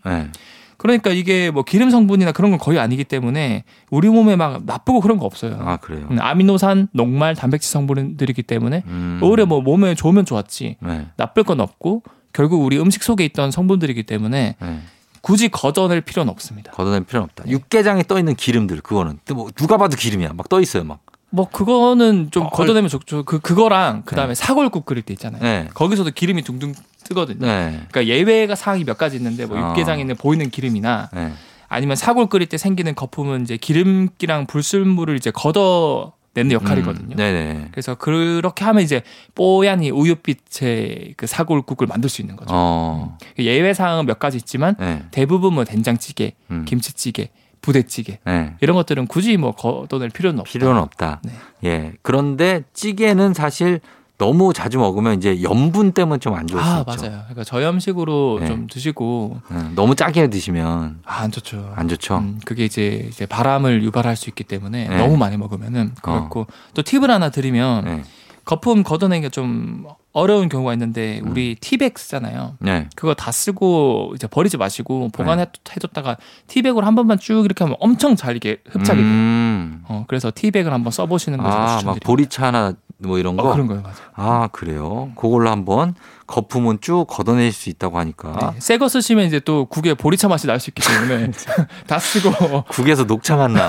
네. 0.79 0.83
그러니까 0.83 1.11
이게 1.11 1.51
뭐 1.51 1.65
기름 1.65 1.91
성분이나 1.91 2.33
그런 2.33 2.51
건 2.53 2.59
거의 2.61 2.79
아니기 2.79 3.05
때문에 3.05 3.65
우리 3.91 4.09
몸에 4.09 4.37
막 4.37 4.63
나쁘고 4.65 5.01
그런 5.01 5.19
거 5.19 5.27
없어요. 5.27 5.59
아 5.61 5.77
그래요. 5.77 6.07
음, 6.11 6.19
아미노산, 6.21 6.89
녹말, 6.93 7.35
단백질 7.35 7.69
성분들이기 7.71 8.45
때문에 8.45 8.85
음. 8.87 9.21
오히려 9.23 9.45
뭐 9.45 9.61
몸에 9.61 9.95
좋으면 9.95 10.25
좋았지 10.25 10.77
네. 10.81 11.07
나쁠 11.17 11.43
건 11.43 11.61
없고 11.61 12.03
결국 12.33 12.63
우리 12.65 12.79
음식 12.79 13.03
속에 13.03 13.25
있던 13.25 13.51
성분들이기 13.51 14.05
때문에 14.05 14.55
네. 14.61 14.81
굳이 15.21 15.49
걷어낼 15.49 16.01
필요는 16.01 16.31
없습니다. 16.31 16.71
걷어낼 16.73 17.03
필요는 17.03 17.25
없다. 17.25 17.45
네. 17.45 17.51
육개장에 17.51 18.05
떠 18.05 18.19
있는 18.19 18.37
기름들 18.37 18.81
그거는 18.81 19.19
뭐 19.35 19.51
누가 19.57 19.77
봐도 19.77 19.97
기름이야. 19.97 20.33
막 20.35 20.49
떠 20.49 20.61
있어요, 20.61 20.85
막. 20.85 21.01
뭐 21.31 21.49
그거는 21.51 22.31
좀 22.31 22.45
어, 22.47 22.51
걷어내면 22.51 22.89
좋죠. 22.89 23.25
그 23.25 23.39
그거랑 23.41 24.03
그다음에 24.07 24.29
네. 24.29 24.35
사골국 24.35 24.87
끓일 24.87 25.03
때 25.03 25.13
있잖아요. 25.13 25.43
네. 25.43 25.69
거기서도 25.75 26.13
기름이 26.15 26.43
둥둥 26.43 26.73
뜨거든요. 27.09 27.47
네. 27.47 27.71
그러니까 27.91 28.07
예외가 28.07 28.55
사항이 28.55 28.85
몇 28.85 28.99
가지 28.99 29.17
있는데 29.17 29.47
뭐 29.47 29.59
어. 29.59 29.71
육개장에 29.71 30.01
있는 30.01 30.17
보이는 30.17 30.49
기름이나 30.51 31.09
네. 31.13 31.33
아니면 31.69 31.97
사골 31.97 32.29
끓일 32.29 32.47
때 32.47 32.57
생기는 32.57 32.95
거품은 32.95 33.43
이제 33.43 33.57
기름기랑 33.57 34.47
불순물을 34.47 35.17
이제 35.17 35.31
걷어 35.31 36.13
내는 36.35 36.53
역할이거든요. 36.53 37.17
음, 37.19 37.69
그래서 37.73 37.95
그렇게 37.97 38.65
하면 38.65 38.83
이제 38.83 39.03
뽀얀 39.35 39.83
이 39.83 39.91
우유빛의 39.91 41.15
그 41.17 41.27
사골국을 41.27 41.87
만들 41.87 42.09
수 42.09 42.21
있는 42.21 42.37
거죠. 42.37 42.51
어. 42.53 43.17
음. 43.21 43.43
예외 43.43 43.75
사항은 43.75 44.07
몇 44.07 44.19
가지 44.19 44.37
있지만 44.37 44.77
네. 44.79 45.03
대부분 45.11 45.55
뭐 45.55 45.65
된장찌개, 45.65 46.35
음. 46.51 46.65
김치찌개, 46.65 47.31
부대찌개 47.61 48.19
네. 48.25 48.55
이런 48.61 48.77
것들은 48.77 49.07
굳이 49.07 49.37
뭐 49.37 49.53
걷어낼 49.53 50.11
필요는 50.11 50.41
없다. 50.41 50.53
필요는 50.53 50.81
없다. 50.81 51.21
네. 51.25 51.33
예. 51.65 51.93
그런데 52.03 52.63
찌개는 52.73 53.35
사실 53.35 53.81
너무 54.19 54.53
자주 54.53 54.79
먹으면 54.79 55.15
이제 55.17 55.43
염분 55.43 55.93
때문에 55.93 56.19
좀 56.19 56.35
안 56.35 56.47
좋을 56.47 56.61
아, 56.61 56.65
수 56.65 56.81
있죠. 56.81 57.03
맞아요. 57.07 57.21
그러니까 57.25 57.45
저염식으로 57.45 58.39
네. 58.41 58.47
좀 58.49 58.67
드시고 58.67 59.41
네. 59.51 59.59
너무 59.75 59.95
짜게 59.95 60.29
드시면 60.29 61.01
아, 61.05 61.23
안 61.23 61.31
좋죠. 61.31 61.73
안 61.77 61.89
좋죠. 61.89 62.19
음, 62.19 62.41
그게 62.45 62.65
이제, 62.65 63.07
이제 63.09 63.27
바람을 63.27 63.83
유발할 63.83 64.17
수 64.17 64.29
있기 64.29 64.45
때문에 64.45 64.89
네. 64.89 64.97
너무 64.99 65.17
많이 65.17 65.37
먹으면은 65.37 65.95
그렇고 66.03 66.41
어. 66.41 66.47
또 66.75 66.83
팁을 66.83 67.11
하나 67.11 67.31
드리면 67.31 67.85
네. 67.85 68.03
거품 68.45 68.83
걷어내기가 68.83 69.31
좀 69.31 69.87
어려운 70.13 70.49
경우가 70.49 70.73
있는데 70.73 71.21
음. 71.23 71.31
우리 71.31 71.51
음. 71.51 71.55
티백 71.61 71.99
쓰잖아요. 71.99 72.57
네. 72.61 72.89
그거 72.97 73.15
다 73.15 73.31
쓰고 73.31 74.13
이제 74.17 74.27
버리지 74.27 74.57
마시고 74.57 75.11
보관해뒀다가 75.13 76.15
네. 76.15 76.23
티백으로 76.49 76.85
한 76.87 76.95
번만 76.95 77.19
쭉 77.19 77.45
이렇게 77.45 77.63
하면 77.65 77.77
엄청 77.79 78.17
잘 78.17 78.37
이게 78.37 78.59
흡착이 78.71 79.01
돼요. 79.01 79.07
음. 79.11 79.85
어, 79.87 80.05
그래서 80.09 80.33
티백을 80.35 80.73
한번 80.73 80.91
써보시는 80.91 81.39
걸 81.39 81.47
아, 81.47 81.53
추천드립니다. 81.79 81.91
막 81.93 82.01
보리차나 82.01 82.75
뭐 82.99 83.19
이런 83.19 83.39
어, 83.39 83.43
거. 83.43 83.51
어, 83.51 83.53
그런 83.53 83.67
거요, 83.67 83.81
맞아요. 83.83 83.97
아 84.15 84.49
그래요. 84.53 85.13
그걸로 85.17 85.51
한번 85.51 85.95
거품은 86.29 86.79
쭉 86.81 87.07
걷어낼 87.09 87.51
수 87.53 87.71
있다고 87.71 87.99
하니까. 87.99 88.53
네. 88.55 88.61
새거 88.61 88.89
쓰시면 88.89 89.27
이제 89.27 89.41
또 89.41 89.65
국에 89.65 89.95
보리차 89.95 90.29
맛이 90.29 90.47
날 90.47 90.61
수 90.61 90.71
있기 90.71 90.83
때문에 90.83 91.31
다 91.89 91.99
쓰고. 91.99 92.65
국에서 92.71 93.05
녹차 93.05 93.37
맛 93.37 93.51
나. 93.51 93.69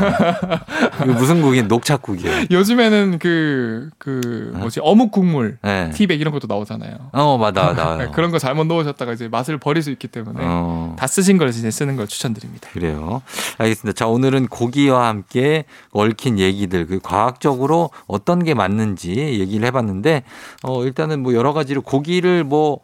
무슨 1.06 1.42
국이 1.42 1.64
녹차국이에요. 1.64 2.46
요즘에는 2.52 3.20
그, 3.20 3.90
그, 3.98 4.52
뭐지, 4.58 4.80
어묵 4.84 5.12
국물, 5.12 5.58
네. 5.62 5.92
티백 5.92 6.20
이런 6.20 6.34
것도 6.34 6.48
나오잖아요. 6.48 7.12
어, 7.14 7.38
맞아, 7.38 7.74
나와요. 7.74 8.12
그런 8.12 8.32
거 8.32 8.40
잘못 8.40 8.66
넣으셨다가 8.66 9.14
이제 9.14 9.28
맛을 9.28 9.58
버릴 9.58 9.82
수 9.84 9.92
있기 9.92 10.08
때문에 10.08 10.40
어. 10.42 10.96
다 11.00 11.08
쓰신 11.08 11.38
걸 11.38 11.50
이제 11.50 11.70
쓰는 11.72 11.96
걸 11.96 12.08
추천드립니다. 12.08 12.70
그래요. 12.74 13.22
알겠습니다. 13.58 13.96
자, 13.98 14.08
오늘은 14.08 14.48
고기와 14.48 15.08
함께 15.08 15.66
얽힌 15.92 16.40
얘기들, 16.40 16.88
그 16.88 17.00
과학적으로 17.00 17.92
어떤 18.08 18.44
게 18.44 18.54
맞는지 18.54 19.12
얘기를 19.16 19.66
해봤는데, 19.68 20.24
어, 20.64 20.84
일단은 20.84 21.22
뭐 21.24 21.34
여러 21.34 21.54
가지로 21.54 21.82
고기를 21.82 22.44
뭐 22.50 22.80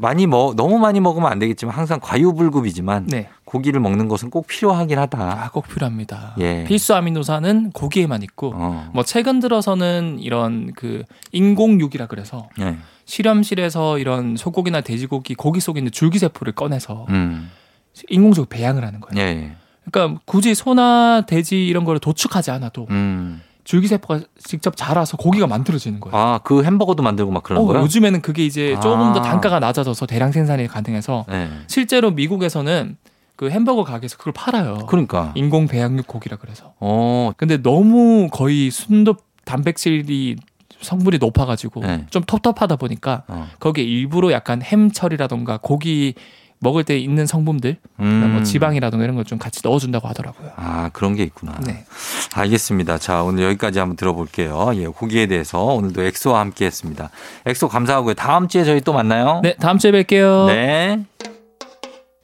많이 0.00 0.28
먹 0.28 0.54
너무 0.54 0.78
많이 0.78 1.00
먹으면 1.00 1.30
안 1.30 1.40
되겠지만 1.40 1.74
항상 1.74 1.98
과유불급이지만 2.00 3.08
네. 3.08 3.28
고기를 3.44 3.80
먹는 3.80 4.06
것은 4.06 4.30
꼭 4.30 4.46
필요하긴 4.46 4.96
하다. 4.96 5.18
아, 5.18 5.50
꼭 5.50 5.66
필요합니다. 5.66 6.36
예. 6.38 6.64
필수 6.64 6.94
아미노산은 6.94 7.72
고기에만 7.72 8.22
있고 8.22 8.52
어. 8.54 8.90
뭐 8.94 9.02
최근 9.02 9.40
들어서는 9.40 10.18
이런 10.20 10.72
그 10.74 11.02
인공육이라 11.32 12.06
그래서 12.06 12.48
예. 12.60 12.76
실험실에서 13.06 13.98
이런 13.98 14.36
소고기나 14.36 14.82
돼지고기 14.82 15.34
고기 15.34 15.58
속에 15.58 15.80
있는 15.80 15.90
줄기세포를 15.90 16.52
꺼내서 16.52 17.06
음. 17.08 17.50
인공적으로 18.08 18.48
배양을 18.48 18.84
하는 18.84 19.00
거예요. 19.00 19.20
예. 19.20 19.56
그러니까 19.90 20.20
굳이 20.26 20.54
소나 20.54 21.22
돼지 21.26 21.66
이런 21.66 21.84
거를 21.84 21.98
도축하지 21.98 22.52
않아도 22.52 22.86
음. 22.90 23.42
줄기세포가 23.68 24.20
직접 24.42 24.78
자라서 24.78 25.18
고기가 25.18 25.46
만들어지는 25.46 26.00
거예요. 26.00 26.16
아, 26.16 26.38
그 26.42 26.64
햄버거도 26.64 27.02
만들고 27.02 27.30
막 27.30 27.42
그런 27.42 27.60
어, 27.60 27.66
거예요? 27.66 27.82
요즘에는 27.82 28.22
그게 28.22 28.46
이제 28.46 28.74
아. 28.74 28.80
조금 28.80 29.12
더 29.12 29.20
단가가 29.20 29.60
낮아져서 29.60 30.06
대량 30.06 30.32
생산이 30.32 30.66
가능해서 30.68 31.26
네. 31.28 31.50
실제로 31.66 32.10
미국에서는 32.10 32.96
그 33.36 33.50
햄버거 33.50 33.84
가게에서 33.84 34.16
그걸 34.16 34.32
팔아요. 34.32 34.86
그러니까 34.86 35.32
인공 35.36 35.66
배양육 35.66 36.06
고기라 36.06 36.38
그래서. 36.38 36.72
어. 36.80 37.32
근데 37.36 37.60
너무 37.60 38.28
거의 38.32 38.70
순도 38.70 39.16
단백질이 39.44 40.36
성분이 40.80 41.18
높아가지고 41.18 41.82
네. 41.82 42.06
좀 42.08 42.22
텁텁하다 42.26 42.76
보니까 42.76 43.24
어. 43.28 43.48
거기에 43.60 43.84
일부러 43.84 44.32
약간 44.32 44.62
햄 44.62 44.90
처리라던가 44.90 45.58
고기 45.60 46.14
먹을 46.60 46.82
때 46.84 46.98
있는 46.98 47.24
성분들, 47.26 47.76
뭐 47.96 48.06
음. 48.06 48.32
뭐 48.32 48.42
지방이라든가 48.42 49.04
이런 49.04 49.14
걸 49.16 49.24
좀 49.24 49.38
같이 49.38 49.60
넣어준다고 49.62 50.08
하더라고요. 50.08 50.50
아 50.56 50.90
그런 50.92 51.14
게 51.14 51.22
있구나. 51.22 51.54
네. 51.66 51.84
알겠습니다. 52.34 52.98
자 52.98 53.22
오늘 53.22 53.44
여기까지 53.44 53.78
한번 53.78 53.96
들어볼게요. 53.96 54.70
예, 54.74 54.86
고기에 54.86 55.26
대해서 55.26 55.62
오늘도 55.62 56.02
엑소와 56.02 56.40
함께했습니다. 56.40 57.10
엑소 57.46 57.68
감사하고요. 57.68 58.14
다음 58.14 58.48
주에 58.48 58.64
저희 58.64 58.80
또 58.80 58.92
만나요. 58.92 59.40
네, 59.42 59.54
다음 59.60 59.78
주에 59.78 59.90
뵐게요. 59.92 60.46
네. 60.46 61.04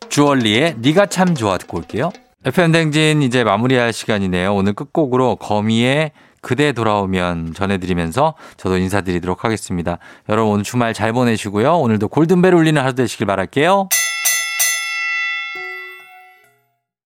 주얼리의 0.08 0.76
네가 0.78 1.06
참 1.06 1.34
좋아 1.34 1.58
듣고 1.58 1.78
올게요. 1.78 2.10
FM 2.44 2.72
댕진 2.72 3.22
이제 3.22 3.42
마무리할 3.44 3.92
시간이네요. 3.92 4.54
오늘 4.54 4.74
끝곡으로 4.74 5.36
거미의 5.36 6.12
그대 6.40 6.72
돌아오면 6.72 7.54
전해드리면서 7.54 8.34
저도 8.58 8.76
인사드리도록 8.76 9.44
하겠습니다. 9.44 9.98
여러분 10.28 10.52
오늘 10.52 10.64
주말 10.64 10.92
잘 10.92 11.12
보내시고요. 11.14 11.78
오늘도 11.78 12.08
골든벨 12.08 12.52
울리는 12.54 12.80
하루 12.80 12.94
되시길 12.94 13.26
바랄게요. 13.26 13.88